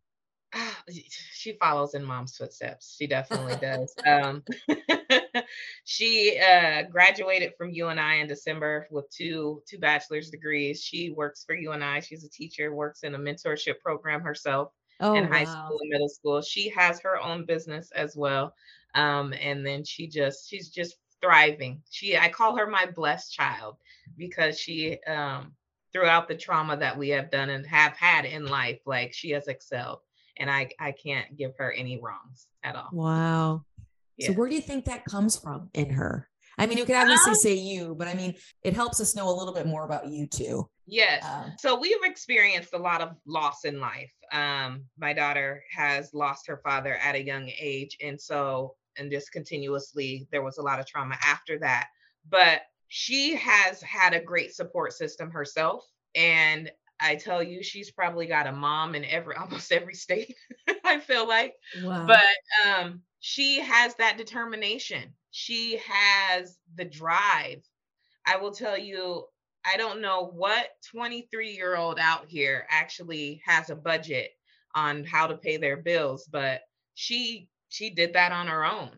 she 0.91 1.53
follows 1.55 1.95
in 1.95 2.05
mom's 2.05 2.37
footsteps. 2.37 2.97
She 2.99 3.07
definitely 3.07 3.57
does. 3.61 3.95
Um, 4.07 4.43
she 5.85 6.39
uh, 6.41 6.83
graduated 6.91 7.53
from 7.57 7.71
UNI 7.71 8.21
in 8.21 8.27
December 8.27 8.87
with 8.91 9.11
two 9.11 9.63
two 9.69 9.79
bachelor's 9.79 10.31
degrees. 10.31 10.83
She 10.83 11.11
works 11.11 11.45
for 11.45 11.55
UNI. 11.55 12.01
She's 12.01 12.25
a 12.25 12.31
teacher, 12.31 12.75
works 12.75 13.03
in 13.03 13.15
a 13.15 13.19
mentorship 13.19 13.81
program 13.81 14.21
herself 14.21 14.73
oh, 15.01 15.15
in 15.15 15.25
high 15.25 15.45
wow. 15.45 15.67
school 15.67 15.79
and 15.81 15.91
middle 15.91 16.09
school. 16.09 16.43
She 16.43 16.69
has 16.71 17.01
her 17.01 17.21
own 17.21 17.45
business 17.45 17.91
as 17.95 18.17
well. 18.17 18.55
Um, 18.95 19.35
and 19.41 19.67
then 19.67 19.85
she 19.85 20.07
just 20.07 20.49
she's 20.49 20.69
just 20.69 20.97
thriving. 21.21 21.83
She 21.91 22.17
I 22.17 22.29
call 22.29 22.57
her 22.57 22.67
my 22.67 22.87
blessed 22.87 23.33
child 23.33 23.77
because 24.17 24.59
she 24.59 24.99
um 25.05 25.53
throughout 25.93 26.27
the 26.27 26.35
trauma 26.35 26.77
that 26.77 26.97
we 26.97 27.11
have 27.11 27.31
done 27.31 27.51
and 27.51 27.67
have 27.67 27.97
had 27.97 28.25
in 28.25 28.47
life, 28.47 28.81
like 28.87 29.13
she 29.13 29.31
has 29.31 29.49
excelled. 29.49 30.01
And 30.39 30.51
I 30.51 30.71
I 30.79 30.93
can't 30.93 31.37
give 31.37 31.53
her 31.59 31.73
any 31.73 32.01
wrongs 32.01 32.47
at 32.63 32.77
all. 32.77 32.89
Wow. 32.93 33.65
Yeah. 34.17 34.29
So 34.29 34.33
where 34.35 34.49
do 34.49 34.55
you 34.55 34.61
think 34.61 34.85
that 34.87 35.05
comes 35.05 35.37
from 35.37 35.71
in 35.75 35.91
her? 35.91 36.29
I 36.59 36.67
mean, 36.67 36.79
you 36.79 36.85
could 36.85 36.97
obviously 36.97 37.31
um, 37.31 37.37
say 37.37 37.55
you, 37.55 37.95
but 37.95 38.09
I 38.09 38.15
mean, 38.15 38.35
it 38.63 38.75
helps 38.75 39.01
us 39.01 39.17
know 39.17 39.29
a 39.29 39.35
little 39.35 39.55
bit 39.55 39.67
more 39.67 39.85
about 39.85 40.09
you 40.09 40.27
too. 40.27 40.69
Yes. 40.87 41.25
Um, 41.25 41.53
so 41.59 41.79
we've 41.79 42.05
experienced 42.05 42.75
a 42.75 42.79
lot 42.79 43.01
of 43.01 43.17
loss 43.27 43.65
in 43.65 43.81
life. 43.81 44.13
Um, 44.33 44.85
my 44.99 45.13
daughter 45.13 45.63
has 45.75 46.13
lost 46.13 46.47
her 46.49 46.61
father 46.63 46.97
at 46.97 47.15
a 47.15 47.25
young 47.25 47.51
age. 47.59 47.97
And 48.03 48.21
so, 48.21 48.75
and 48.99 49.11
just 49.11 49.33
continuously, 49.33 50.29
there 50.31 50.43
was 50.43 50.59
a 50.59 50.63
lot 50.63 50.79
of 50.79 50.87
trauma 50.87 51.17
after 51.25 51.59
that. 51.61 51.89
But 52.29 52.63
she 52.89 53.35
has 53.37 53.81
had 53.83 54.13
a 54.13 54.21
great 54.21 54.55
support 54.55 54.93
system 54.93 55.31
herself. 55.31 55.85
And 56.15 56.71
I 57.03 57.17
tell 57.17 57.43
you, 57.43 57.63
she's 57.63 57.91
probably 57.91 58.27
got 58.27 58.47
a 58.47 58.53
mom 58.53 58.95
in 58.95 59.05
every 59.05 59.35
almost 59.41 59.73
every 59.73 59.95
state, 59.95 60.37
I 60.85 61.01
feel 61.01 61.27
like. 61.27 61.55
Wow. 61.83 62.07
But 62.07 62.69
um, 62.69 63.03
she 63.21 63.61
has 63.61 63.95
that 63.97 64.17
determination. 64.17 65.15
She 65.31 65.81
has 65.87 66.59
the 66.77 66.85
drive. 66.85 67.63
I 68.25 68.37
will 68.37 68.53
tell 68.53 68.79
you, 68.79 69.25
I 69.65 69.77
don't 69.77 70.01
know 70.01 70.31
what 70.33 70.67
23 70.91 71.51
year 71.51 71.77
old 71.77 71.99
out 71.99 72.27
here 72.29 72.67
actually 72.71 73.43
has 73.45 73.71
a 73.71 73.77
budget 73.77 74.31
on 74.75 75.05
how 75.05 75.27
to 75.27 75.37
pay 75.37 75.57
their 75.57 75.77
bills, 75.77 76.29
but 76.31 76.63
she 76.95 77.49
she 77.69 77.91
did 77.91 78.13
that 78.13 78.33
on 78.33 78.49
her 78.49 78.65
own 78.65 78.91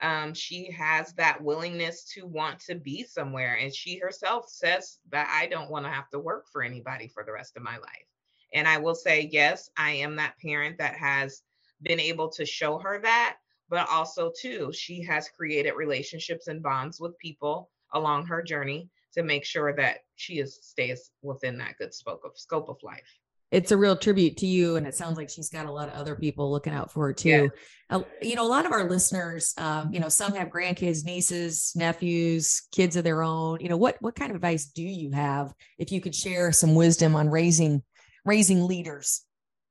um, 0.00 0.32
she 0.34 0.70
has 0.72 1.12
that 1.14 1.42
willingness 1.42 2.04
to 2.14 2.26
want 2.26 2.60
to 2.60 2.74
be 2.74 3.04
somewhere. 3.04 3.58
And 3.60 3.74
she 3.74 3.98
herself 3.98 4.48
says 4.48 4.98
that 5.10 5.28
I 5.32 5.46
don't 5.46 5.70
want 5.70 5.86
to 5.86 5.90
have 5.90 6.08
to 6.10 6.18
work 6.18 6.46
for 6.52 6.62
anybody 6.62 7.08
for 7.08 7.24
the 7.24 7.32
rest 7.32 7.56
of 7.56 7.62
my 7.62 7.76
life. 7.78 8.06
And 8.54 8.66
I 8.66 8.78
will 8.78 8.94
say, 8.94 9.28
yes, 9.30 9.70
I 9.76 9.92
am 9.92 10.16
that 10.16 10.38
parent 10.40 10.78
that 10.78 10.94
has 10.94 11.42
been 11.82 12.00
able 12.00 12.28
to 12.30 12.46
show 12.46 12.78
her 12.78 13.00
that, 13.02 13.36
but 13.68 13.88
also, 13.90 14.32
too, 14.40 14.72
she 14.72 15.02
has 15.02 15.28
created 15.28 15.72
relationships 15.72 16.48
and 16.48 16.62
bonds 16.62 17.00
with 17.00 17.18
people 17.18 17.70
along 17.92 18.26
her 18.26 18.42
journey 18.42 18.88
to 19.14 19.22
make 19.22 19.44
sure 19.44 19.74
that 19.74 19.98
she 20.16 20.38
is 20.38 20.58
stays 20.62 21.10
within 21.22 21.58
that 21.58 21.76
good 21.78 21.92
scope 21.92 22.22
of 22.24 22.38
scope 22.38 22.68
of 22.68 22.76
life 22.82 23.18
it's 23.50 23.72
a 23.72 23.76
real 23.76 23.96
tribute 23.96 24.36
to 24.38 24.46
you 24.46 24.76
and 24.76 24.86
it 24.86 24.94
sounds 24.94 25.16
like 25.16 25.30
she's 25.30 25.48
got 25.48 25.66
a 25.66 25.72
lot 25.72 25.88
of 25.88 25.94
other 25.94 26.14
people 26.14 26.50
looking 26.50 26.72
out 26.72 26.92
for 26.92 27.06
her 27.06 27.12
too. 27.12 27.28
Yeah. 27.28 27.48
uh, 27.96 28.02
you 28.20 28.34
know 28.34 28.46
a 28.46 28.48
lot 28.48 28.66
of 28.66 28.72
our 28.72 28.88
listeners 28.88 29.54
um, 29.58 29.92
you 29.92 30.00
know 30.00 30.08
some 30.08 30.34
have 30.34 30.48
grandkids 30.48 31.04
nieces 31.04 31.72
nephews 31.74 32.62
kids 32.72 32.96
of 32.96 33.04
their 33.04 33.22
own. 33.22 33.58
You 33.60 33.68
know 33.68 33.76
what 33.76 33.96
what 34.00 34.14
kind 34.14 34.30
of 34.30 34.36
advice 34.36 34.66
do 34.66 34.82
you 34.82 35.12
have 35.12 35.52
if 35.78 35.92
you 35.92 36.00
could 36.00 36.14
share 36.14 36.52
some 36.52 36.74
wisdom 36.74 37.16
on 37.16 37.28
raising 37.30 37.82
raising 38.24 38.66
leaders 38.66 39.22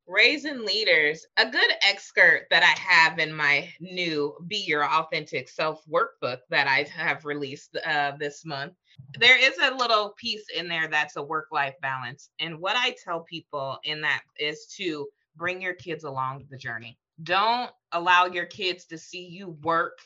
raising 0.07 0.65
leaders 0.65 1.25
a 1.37 1.49
good 1.49 1.71
excerpt 1.81 2.45
that 2.49 2.63
i 2.63 2.79
have 2.79 3.19
in 3.19 3.33
my 3.33 3.67
new 3.81 4.33
be 4.47 4.57
your 4.57 4.85
authentic 4.85 5.49
self 5.49 5.83
workbook 5.85 6.39
that 6.49 6.67
i 6.67 6.83
have 6.83 7.25
released 7.25 7.77
uh, 7.85 8.13
this 8.17 8.45
month 8.45 8.73
there 9.19 9.37
is 9.37 9.57
a 9.61 9.75
little 9.75 10.13
piece 10.17 10.45
in 10.55 10.67
there 10.67 10.87
that's 10.87 11.15
a 11.15 11.23
work 11.23 11.47
life 11.51 11.75
balance. 11.81 12.29
And 12.39 12.59
what 12.59 12.75
I 12.75 12.95
tell 13.03 13.21
people 13.21 13.79
in 13.83 14.01
that 14.01 14.21
is 14.39 14.65
to 14.77 15.07
bring 15.35 15.61
your 15.61 15.73
kids 15.73 16.03
along 16.03 16.45
the 16.49 16.57
journey. 16.57 16.97
Don't 17.23 17.71
allow 17.91 18.25
your 18.25 18.45
kids 18.45 18.85
to 18.85 18.97
see 18.97 19.25
you 19.25 19.57
work 19.63 19.97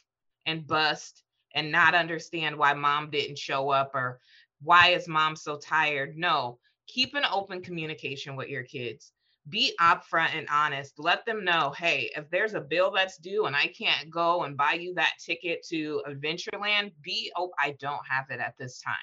and 0.46 0.68
bust 0.68 1.24
and 1.56 1.72
not 1.72 1.96
understand 1.96 2.56
why 2.56 2.74
mom 2.74 3.10
didn't 3.10 3.38
show 3.38 3.70
up 3.70 3.92
or 3.94 4.20
why 4.62 4.90
is 4.90 5.08
mom 5.08 5.36
so 5.36 5.58
tired. 5.58 6.18
No, 6.18 6.60
keep 6.88 7.16
an 7.16 7.26
open 7.32 7.62
communication 7.62 8.36
with 8.36 8.48
your 8.48 8.64
kids 8.64 9.12
be 9.50 9.74
upfront 9.80 10.38
and 10.38 10.48
honest. 10.52 10.94
Let 10.98 11.26
them 11.26 11.44
know, 11.44 11.74
hey, 11.78 12.10
if 12.16 12.30
there's 12.30 12.54
a 12.54 12.62
bill 12.62 12.92
that's 12.92 13.18
due 13.18 13.46
and 13.46 13.56
I 13.56 13.68
can't 13.68 14.10
go 14.10 14.44
and 14.44 14.58
buy 14.58 14.74
you 14.74 14.94
that 14.96 15.14
ticket 15.26 15.66
to 15.70 16.04
Adventureland, 16.08 16.92
be 17.02 17.32
oh, 17.36 17.52
I 17.60 17.76
don't 17.80 18.02
have 18.10 18.26
it 18.30 18.40
at 18.40 18.56
this 18.60 18.82
time. 18.82 18.96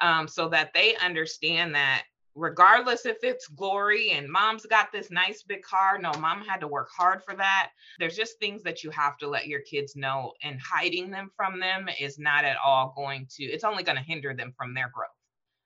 Um, 0.00 0.26
so 0.26 0.48
that 0.48 0.72
they 0.74 0.96
understand 0.96 1.74
that 1.74 2.04
regardless 2.34 3.06
if 3.06 3.18
it's 3.22 3.46
glory 3.46 4.10
and 4.10 4.28
mom's 4.28 4.66
got 4.66 4.90
this 4.90 5.10
nice 5.10 5.42
big 5.42 5.62
car, 5.62 5.98
no, 5.98 6.12
mom 6.14 6.42
had 6.42 6.60
to 6.60 6.68
work 6.68 6.88
hard 6.96 7.22
for 7.22 7.36
that. 7.36 7.70
There's 7.98 8.16
just 8.16 8.38
things 8.38 8.62
that 8.64 8.82
you 8.82 8.90
have 8.90 9.16
to 9.18 9.28
let 9.28 9.46
your 9.46 9.60
kids 9.60 9.94
know, 9.94 10.32
and 10.42 10.58
hiding 10.60 11.10
them 11.10 11.30
from 11.36 11.60
them 11.60 11.88
is 12.00 12.18
not 12.18 12.44
at 12.44 12.56
all 12.64 12.92
going 12.96 13.28
to, 13.36 13.44
it's 13.44 13.64
only 13.64 13.82
going 13.82 13.98
to 13.98 14.02
hinder 14.02 14.34
them 14.34 14.52
from 14.56 14.74
their 14.74 14.90
growth. 14.92 15.10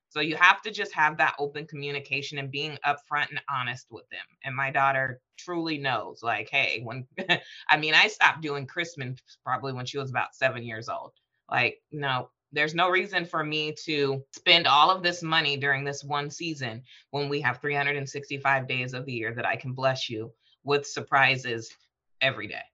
So 0.09 0.21
you 0.21 0.35
have 0.37 0.61
to 0.63 0.71
just 0.71 0.91
have 0.93 1.17
that 1.17 1.35
open 1.37 1.67
communication 1.67 2.39
and 2.39 2.49
being 2.49 2.77
upfront 2.85 3.29
and 3.29 3.41
honest 3.49 3.87
with 3.91 4.09
them. 4.09 4.25
And 4.43 4.55
my 4.55 4.71
daughter 4.71 5.21
truly 5.37 5.77
knows, 5.77 6.23
like, 6.23 6.49
hey, 6.49 6.81
when 6.83 7.05
I 7.69 7.77
mean, 7.77 7.93
I 7.93 8.07
stopped 8.07 8.41
doing 8.41 8.65
Christmas 8.65 9.19
probably 9.45 9.73
when 9.73 9.85
she 9.85 9.99
was 9.99 10.09
about 10.09 10.33
seven 10.33 10.63
years 10.63 10.89
old. 10.89 11.11
Like, 11.49 11.81
no, 11.91 12.29
there's 12.51 12.73
no 12.73 12.89
reason 12.89 13.23
for 13.25 13.43
me 13.43 13.75
to 13.85 14.23
spend 14.35 14.65
all 14.65 14.89
of 14.89 15.03
this 15.03 15.21
money 15.21 15.57
during 15.57 15.83
this 15.83 16.03
one 16.03 16.31
season 16.31 16.81
when 17.11 17.29
we 17.29 17.39
have 17.41 17.61
365 17.61 18.67
days 18.67 18.93
of 18.95 19.05
the 19.05 19.13
year 19.13 19.33
that 19.35 19.45
I 19.45 19.55
can 19.55 19.73
bless 19.73 20.09
you 20.09 20.31
with 20.63 20.87
surprises 20.87 21.71
every 22.19 22.47
day. 22.47 22.65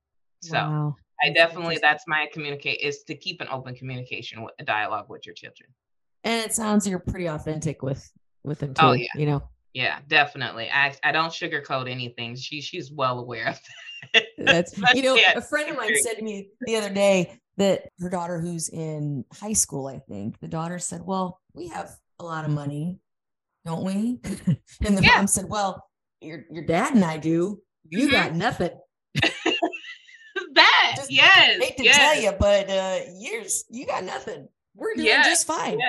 So 0.42 0.56
wow. 0.56 0.96
I 1.22 1.32
definitely 1.32 1.80
that's 1.82 2.06
my 2.08 2.28
communicate 2.32 2.80
is 2.80 3.04
to 3.04 3.16
keep 3.16 3.42
an 3.42 3.48
open 3.52 3.76
communication 3.76 4.42
with 4.42 4.54
a 4.60 4.64
dialogue 4.64 5.10
with 5.10 5.26
your 5.26 5.36
children 5.36 5.70
and 6.26 6.44
it 6.44 6.54
sounds 6.54 6.88
you're 6.88 7.00
pretty 7.00 7.28
authentic 7.28 7.82
with 7.82 8.12
with 8.44 8.62
him 8.62 8.74
oh, 8.80 8.82
too. 8.82 8.88
Oh, 8.88 8.92
yeah. 8.94 9.08
You 9.16 9.26
know. 9.28 9.44
Yeah, 9.74 10.00
definitely. 10.08 10.70
I 10.72 10.94
I 11.04 11.12
don't 11.12 11.30
sugarcoat 11.30 11.90
anything. 11.90 12.36
She 12.36 12.62
she's 12.62 12.92
well 12.92 13.20
aware 13.20 13.50
of 13.50 13.60
that. 14.14 14.24
That's 14.38 14.78
you 14.94 15.02
know, 15.02 15.16
yeah. 15.16 15.38
a 15.38 15.42
friend 15.42 15.70
of 15.70 15.78
mine 15.78 15.96
said 16.02 16.14
to 16.16 16.24
me 16.24 16.50
the 16.62 16.76
other 16.76 16.90
day 16.90 17.40
that 17.58 17.84
her 18.00 18.10
daughter 18.10 18.40
who's 18.40 18.70
in 18.70 19.26
high 19.34 19.54
school, 19.54 19.88
I 19.88 20.00
think, 20.00 20.40
the 20.40 20.48
daughter 20.48 20.80
said, 20.80 21.02
Well, 21.04 21.40
we 21.54 21.68
have 21.70 21.92
a 22.20 22.24
lot 22.24 22.46
of 22.46 22.52
money, 22.52 23.00
don't 23.66 23.84
we? 23.84 24.20
and 24.86 24.98
the 24.98 25.04
yeah. 25.04 25.18
mom 25.18 25.28
said, 25.28 25.46
Well, 25.50 25.86
your 26.22 26.46
your 26.50 26.64
dad 26.64 26.94
and 26.96 27.04
I 27.04 27.18
do. 27.18 27.62
You 27.90 28.08
mm-hmm. 28.08 28.12
got 28.12 28.34
nothing. 28.34 28.72
that 30.54 30.94
just, 30.96 31.12
yes. 31.12 31.62
hate 31.62 31.78
to 31.78 31.84
yes. 31.84 31.98
tell 31.98 32.22
you, 32.22 32.32
but 32.40 32.70
uh 32.70 33.00
years 33.20 33.66
you 33.70 33.86
got 33.86 34.04
nothing. 34.04 34.48
We're 34.76 34.96
doing 34.96 35.08
just 35.24 35.48
fine. 35.48 35.80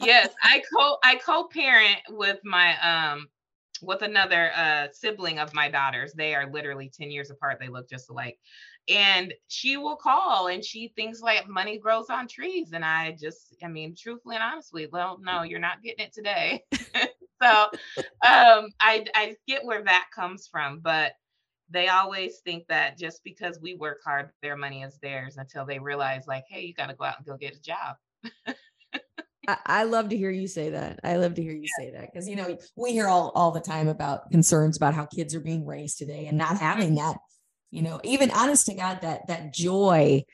Yes, 0.00 0.28
I 0.42 0.62
co 0.72 0.98
I 1.02 1.16
co-parent 1.16 1.98
with 2.10 2.38
my 2.44 2.78
um 2.80 3.28
with 3.82 4.02
another 4.02 4.50
uh 4.56 4.88
sibling 4.92 5.38
of 5.38 5.54
my 5.54 5.70
daughters. 5.70 6.12
They 6.12 6.34
are 6.34 6.50
literally 6.50 6.90
10 6.96 7.10
years 7.10 7.30
apart. 7.30 7.58
They 7.60 7.68
look 7.68 7.88
just 7.88 8.10
alike. 8.10 8.38
And 8.88 9.34
she 9.48 9.76
will 9.76 9.96
call 9.96 10.48
and 10.48 10.64
she 10.64 10.92
thinks 10.96 11.20
like 11.20 11.46
money 11.46 11.78
grows 11.78 12.08
on 12.08 12.26
trees. 12.26 12.72
And 12.72 12.84
I 12.84 13.16
just, 13.20 13.54
I 13.62 13.68
mean, 13.68 13.94
truthfully 13.94 14.36
and 14.36 14.42
honestly, 14.42 14.88
well, 14.90 15.18
no, 15.22 15.42
you're 15.42 15.58
not 15.58 15.82
getting 15.82 16.06
it 16.06 16.12
today. 16.12 16.64
so 17.42 17.68
um 18.26 18.70
I 18.80 19.04
I 19.14 19.36
get 19.46 19.64
where 19.64 19.84
that 19.84 20.06
comes 20.14 20.48
from, 20.48 20.80
but 20.80 21.12
they 21.70 21.88
always 21.88 22.38
think 22.38 22.66
that 22.68 22.96
just 22.96 23.22
because 23.24 23.60
we 23.60 23.74
work 23.74 23.98
hard, 24.04 24.30
their 24.42 24.56
money 24.56 24.82
is 24.82 24.98
theirs 25.02 25.36
until 25.36 25.66
they 25.66 25.78
realize, 25.78 26.26
like, 26.26 26.44
hey, 26.48 26.62
you 26.62 26.72
got 26.72 26.86
to 26.86 26.94
go 26.94 27.04
out 27.04 27.18
and 27.18 27.26
go 27.26 27.36
get 27.36 27.56
a 27.56 27.60
job. 27.60 27.96
I, 29.64 29.84
love 29.84 30.10
to 30.10 30.16
hear 30.16 30.30
you 30.30 30.46
say 30.46 30.70
that. 30.70 31.00
I 31.02 31.16
love 31.16 31.34
to 31.34 31.42
hear 31.42 31.52
you 31.52 31.62
yeah. 31.62 31.84
say 31.84 31.90
that 31.92 32.12
because 32.12 32.28
you 32.28 32.36
know 32.36 32.58
we 32.76 32.92
hear 32.92 33.08
all 33.08 33.32
all 33.34 33.50
the 33.50 33.60
time 33.60 33.88
about 33.88 34.30
concerns 34.30 34.76
about 34.76 34.94
how 34.94 35.06
kids 35.06 35.34
are 35.34 35.40
being 35.40 35.64
raised 35.66 35.98
today 35.98 36.26
and 36.26 36.36
not 36.36 36.58
having 36.58 36.96
that. 36.96 37.16
You 37.70 37.82
know, 37.82 38.00
even 38.04 38.30
honest 38.30 38.66
to 38.66 38.74
God, 38.74 39.00
that 39.02 39.26
that 39.28 39.52
joy 39.52 40.24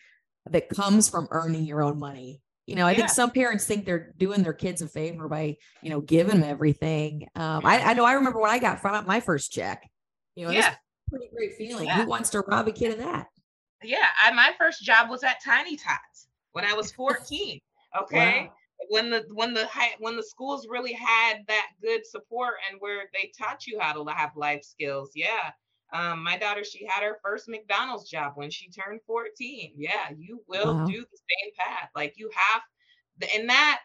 that 0.51 0.69
comes 0.69 1.09
from 1.09 1.29
earning 1.31 1.65
your 1.65 1.83
own 1.83 1.99
money. 1.99 2.41
You 2.67 2.77
know, 2.77 2.87
I 2.87 2.93
yeah. 2.93 2.99
think 2.99 3.09
some 3.11 3.31
parents 3.31 3.67
think 3.67 3.85
they're 3.85 4.13
doing 4.17 4.43
their 4.43 4.53
kids 4.53 4.83
a 4.83 4.89
favor 4.89 5.29
by 5.29 5.57
you 5.83 5.91
know 5.91 6.01
giving 6.01 6.41
them 6.41 6.49
everything. 6.49 7.29
Um, 7.37 7.65
I, 7.65 7.81
I 7.81 7.95
know 7.95 8.05
I 8.05 8.15
remember 8.15 8.41
when 8.41 8.51
I 8.51 8.59
got 8.59 8.81
from 8.81 9.07
my 9.07 9.21
first 9.21 9.53
check. 9.53 9.89
You 10.35 10.47
know, 10.47 10.51
yeah, 10.51 10.75
pretty 11.09 11.29
great 11.33 11.55
feeling. 11.55 11.89
Who 11.89 12.07
wants 12.07 12.31
to 12.31 12.41
rob 12.41 12.67
a 12.67 12.73
kid 12.73 12.93
of 12.93 12.99
that? 12.99 13.29
Yeah, 13.83 14.07
I, 14.21 14.33
my 14.33 14.53
first 14.59 14.83
job 14.83 15.11
was 15.11 15.23
at 15.23 15.37
Tiny 15.45 15.77
Tots 15.77 16.27
when 16.53 16.65
I 16.65 16.73
was 16.73 16.91
14. 16.97 17.61
Okay. 18.03 18.49
Wow 18.49 18.53
when 18.89 19.11
the 19.11 19.25
when 19.33 19.55
the 19.55 19.69
when 19.99 20.17
the 20.17 20.23
schools 20.23 20.67
really 20.69 20.93
had 20.93 21.39
that 21.49 21.69
good 21.83 22.07
support 22.07 22.55
and 22.71 22.81
where 22.81 23.05
they 23.13 23.33
taught 23.39 23.67
you 23.67 23.79
how 23.81 23.93
to 23.93 24.11
have 24.11 24.37
life 24.37 24.63
skills 24.65 25.11
yeah 25.15 25.53
Um, 25.93 26.23
my 26.25 26.37
daughter, 26.39 26.65
she 26.65 26.87
had 26.87 27.03
her 27.05 27.19
first 27.23 27.49
McDonald's 27.49 28.09
job 28.11 28.33
when 28.37 28.51
she 28.51 28.69
turned 28.71 29.01
14. 29.07 29.73
Yeah, 29.77 30.11
you 30.17 30.43
will 30.49 30.81
wow. 30.81 30.85
do 30.85 31.01
the 31.01 31.19
same 31.19 31.53
path. 31.59 31.91
Like 31.95 32.15
you 32.17 32.31
have, 32.35 32.63
and 33.37 33.49
that 33.49 33.81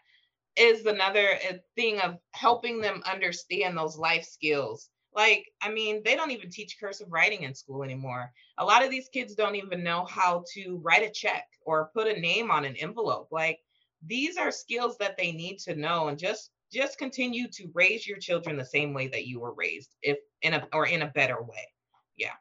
is 0.56 0.86
another 0.86 1.38
uh, 1.50 1.54
thing 1.76 2.00
of 2.00 2.18
helping 2.32 2.82
them 2.82 3.02
understand 3.06 3.78
those 3.78 3.98
life 3.98 4.24
skills. 4.26 4.90
Like, 5.14 5.46
I 5.62 5.70
mean, 5.72 6.02
they 6.04 6.16
don't 6.16 6.32
even 6.32 6.50
teach 6.50 6.78
cursive 6.80 7.08
writing 7.12 7.44
in 7.44 7.54
school 7.56 7.84
anymore. 7.84 8.32
A 8.58 8.66
lot 8.66 8.84
of 8.84 8.92
these 8.92 9.10
kids 9.10 9.36
don't 9.36 9.56
even 9.56 9.84
know 9.84 10.06
how 10.06 10.44
to 10.54 10.78
write 10.84 11.04
a 11.04 11.12
check 11.12 11.46
or 11.66 11.92
put 11.94 12.08
a 12.08 12.20
name 12.20 12.52
on 12.52 12.66
an 12.66 12.76
envelope. 12.78 13.30
Like, 13.32 13.60
these 14.06 14.38
are 14.38 14.52
skills 14.52 14.98
that 15.00 15.18
they 15.18 15.32
need 15.32 15.58
to 15.60 15.76
know 15.76 16.08
and 16.08 16.18
just 16.18 16.52
just 16.72 16.98
continue 16.98 17.48
to 17.52 17.68
raise 17.74 18.08
your 18.08 18.18
children 18.18 18.56
the 18.56 18.66
same 18.66 18.94
way 18.94 19.08
that 19.08 19.26
you 19.26 19.40
were 19.40 19.54
raised 19.54 19.96
if 20.02 20.18
in 20.42 20.54
a 20.54 20.68
or 20.74 20.86
in 20.86 21.02
a 21.02 21.08
better 21.08 21.42
way. 21.42 21.68
Yeah. 22.16 22.34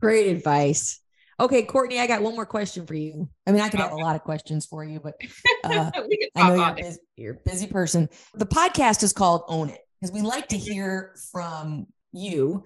Great 0.00 0.28
advice. 0.28 1.00
Okay 1.40 1.64
Kourtney 1.64 2.00
i 2.00 2.06
got 2.06 2.22
one 2.22 2.34
more 2.34 2.46
question 2.46 2.86
for 2.86 2.94
you. 2.94 3.28
I 3.46 3.52
mean 3.52 3.60
i 3.60 3.68
could 3.68 3.80
have 3.80 3.92
a 3.92 3.96
lot 3.96 4.16
of 4.16 4.22
questions 4.22 4.66
for 4.66 4.84
you 4.84 5.00
but 5.00 5.14
uh, 5.64 5.90
i 6.34 6.48
know 6.48 6.54
you're, 6.54 6.74
busy, 6.74 6.98
you're 7.16 7.34
a 7.34 7.48
busy 7.48 7.66
person. 7.66 8.08
The 8.34 8.46
podcast 8.46 9.02
is 9.02 9.12
called 9.12 9.42
own 9.48 9.68
it 9.68 9.80
because 10.00 10.12
we 10.12 10.22
like 10.22 10.48
to 10.48 10.56
hear 10.56 11.14
from 11.30 11.86
you. 12.12 12.64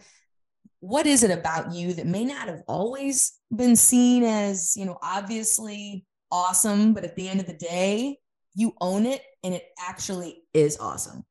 What 0.80 1.06
is 1.06 1.22
it 1.22 1.30
about 1.30 1.74
you 1.74 1.92
that 1.94 2.06
may 2.06 2.24
not 2.24 2.48
have 2.48 2.62
always 2.66 3.38
been 3.54 3.76
seen 3.76 4.24
as 4.24 4.74
you 4.76 4.86
know 4.86 4.98
obviously 5.02 6.06
awesome 6.30 6.94
but 6.94 7.04
at 7.04 7.14
the 7.14 7.28
end 7.28 7.40
of 7.40 7.46
the 7.46 7.52
day 7.52 8.16
you 8.54 8.74
own 8.80 9.06
it 9.06 9.22
and 9.44 9.54
it 9.54 9.64
actually 9.80 10.42
is 10.54 10.78
awesome. 10.78 11.24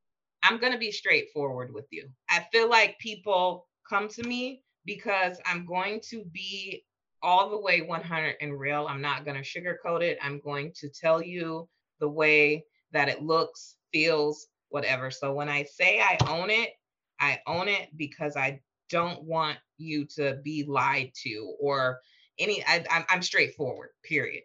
I'm 0.44 0.60
going 0.60 0.74
to 0.74 0.80
be 0.80 0.92
straightforward 0.92 1.74
with 1.74 1.86
you. 1.92 2.10
I 2.30 2.46
feel 2.52 2.70
like 2.70 2.98
people 3.00 3.68
come 3.88 4.08
to 4.10 4.24
me 4.24 4.64
because 4.86 5.40
I'm 5.46 5.66
going 5.66 6.02
to 6.10 6.24
be 6.32 6.84
all 7.22 7.50
the 7.50 7.60
way 7.60 7.82
100 7.82 8.36
and 8.42 8.60
real. 8.60 8.88
I'm 8.88 9.02
not 9.02 9.26
going 9.26 9.42
to 9.42 9.44
sugarcoat 9.44 10.02
it. 10.02 10.18
I'm 10.22 10.40
going 10.40 10.72
to 10.78 10.90
tell 10.90 11.22
you 11.22 11.70
the 12.00 12.10
way 12.10 12.66
that 12.92 13.10
it 13.10 13.22
looks, 13.22 13.76
feels, 13.94 14.48
whatever. 14.70 15.12
So 15.12 15.34
when 15.34 15.50
I 15.50 15.64
say 15.64 16.00
I 16.00 16.18
own 16.28 16.50
it, 16.50 16.72
I 17.20 17.40
own 17.46 17.68
it 17.68 17.90
because 17.96 18.36
I 18.36 18.60
don't 18.90 19.24
want 19.24 19.58
you 19.78 20.06
to 20.16 20.40
be 20.44 20.66
lied 20.68 21.12
to 21.24 21.56
or 21.60 22.00
any. 22.40 22.64
I, 22.66 22.84
I'm 23.10 23.22
straightforward. 23.22 23.90
Period. 24.04 24.44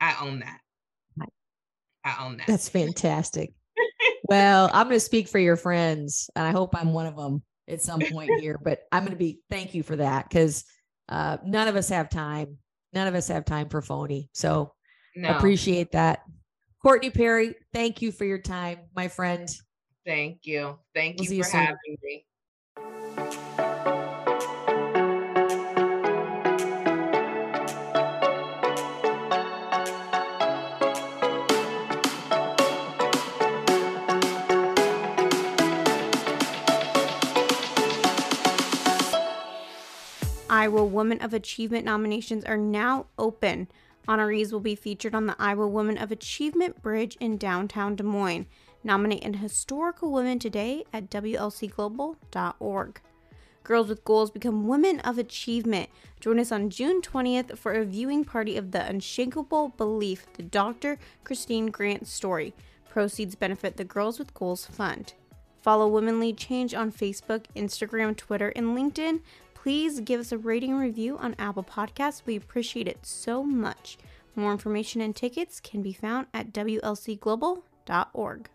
I 0.00 0.14
own 0.20 0.40
that. 0.40 0.60
I 2.06 2.24
own 2.24 2.36
that. 2.36 2.46
That's 2.46 2.68
fantastic. 2.68 3.52
well, 4.24 4.70
I'm 4.72 4.86
going 4.86 4.96
to 4.96 5.00
speak 5.00 5.26
for 5.26 5.40
your 5.40 5.56
friends, 5.56 6.30
and 6.36 6.46
I 6.46 6.52
hope 6.52 6.74
I'm 6.74 6.92
one 6.92 7.06
of 7.06 7.16
them 7.16 7.42
at 7.68 7.82
some 7.82 8.00
point 8.00 8.30
here. 8.40 8.58
But 8.62 8.82
I'm 8.92 9.02
going 9.02 9.10
to 9.12 9.18
be 9.18 9.40
thank 9.50 9.74
you 9.74 9.82
for 9.82 9.96
that 9.96 10.28
because 10.28 10.64
uh, 11.08 11.38
none 11.44 11.66
of 11.66 11.74
us 11.74 11.88
have 11.88 12.08
time. 12.08 12.58
None 12.92 13.08
of 13.08 13.14
us 13.16 13.28
have 13.28 13.44
time 13.44 13.68
for 13.68 13.82
phony. 13.82 14.30
So 14.32 14.72
no. 15.16 15.36
appreciate 15.36 15.92
that. 15.92 16.22
Kourtney 16.84 17.12
Perry, 17.12 17.56
thank 17.74 18.00
you 18.00 18.12
for 18.12 18.24
your 18.24 18.38
time, 18.38 18.78
my 18.94 19.08
friend. 19.08 19.48
Thank 20.06 20.46
you. 20.46 20.78
Thank 20.94 21.18
we'll 21.18 21.32
you 21.32 21.42
for 21.42 21.50
having 21.50 21.96
me. 22.02 22.24
Woman 40.86 41.20
of 41.20 41.34
Achievement 41.34 41.84
nominations 41.84 42.44
are 42.44 42.56
now 42.56 43.06
open. 43.18 43.68
Honorees 44.08 44.52
will 44.52 44.60
be 44.60 44.74
featured 44.74 45.14
on 45.14 45.26
the 45.26 45.36
Iowa 45.38 45.66
Woman 45.66 45.98
of 45.98 46.12
Achievement 46.12 46.80
Bridge 46.80 47.16
in 47.20 47.36
downtown 47.36 47.96
Des 47.96 48.04
Moines. 48.04 48.46
Nominate 48.84 49.24
an 49.24 49.34
historical 49.34 50.12
woman 50.12 50.38
today 50.38 50.84
at 50.92 51.10
WLCglobal.org. 51.10 53.00
Girls 53.64 53.88
with 53.88 54.04
Goals 54.04 54.30
become 54.30 54.68
Women 54.68 55.00
of 55.00 55.18
Achievement. 55.18 55.90
Join 56.20 56.38
us 56.38 56.52
on 56.52 56.70
June 56.70 57.02
20th 57.02 57.58
for 57.58 57.72
a 57.72 57.84
viewing 57.84 58.24
party 58.24 58.56
of 58.56 58.70
The 58.70 58.86
Unshakable 58.86 59.70
Belief, 59.70 60.26
the 60.34 60.44
Dr. 60.44 61.00
Christine 61.24 61.66
Grant 61.66 62.06
story. 62.06 62.54
Proceeds 62.88 63.34
benefit 63.34 63.76
the 63.76 63.84
Girls 63.84 64.20
with 64.20 64.32
Goals 64.34 64.66
Fund. 64.66 65.14
Follow 65.62 65.88
Women 65.88 66.20
Lead 66.20 66.36
Change 66.36 66.74
on 66.74 66.92
Facebook, 66.92 67.46
Instagram, 67.56 68.16
Twitter, 68.16 68.50
and 68.54 68.68
LinkedIn 68.68 69.18
please 69.66 69.98
give 69.98 70.20
us 70.20 70.30
a 70.30 70.38
rating 70.38 70.76
review 70.76 71.18
on 71.18 71.34
Apple 71.40 71.64
Podcasts. 71.64 72.22
We 72.24 72.36
appreciate 72.36 72.86
it 72.86 73.04
so 73.04 73.42
much. 73.42 73.98
More 74.36 74.52
information 74.52 75.00
and 75.00 75.16
tickets 75.16 75.58
can 75.58 75.82
be 75.82 75.92
found 75.92 76.28
at 76.32 76.52
WLCglobal.org. 76.52 78.48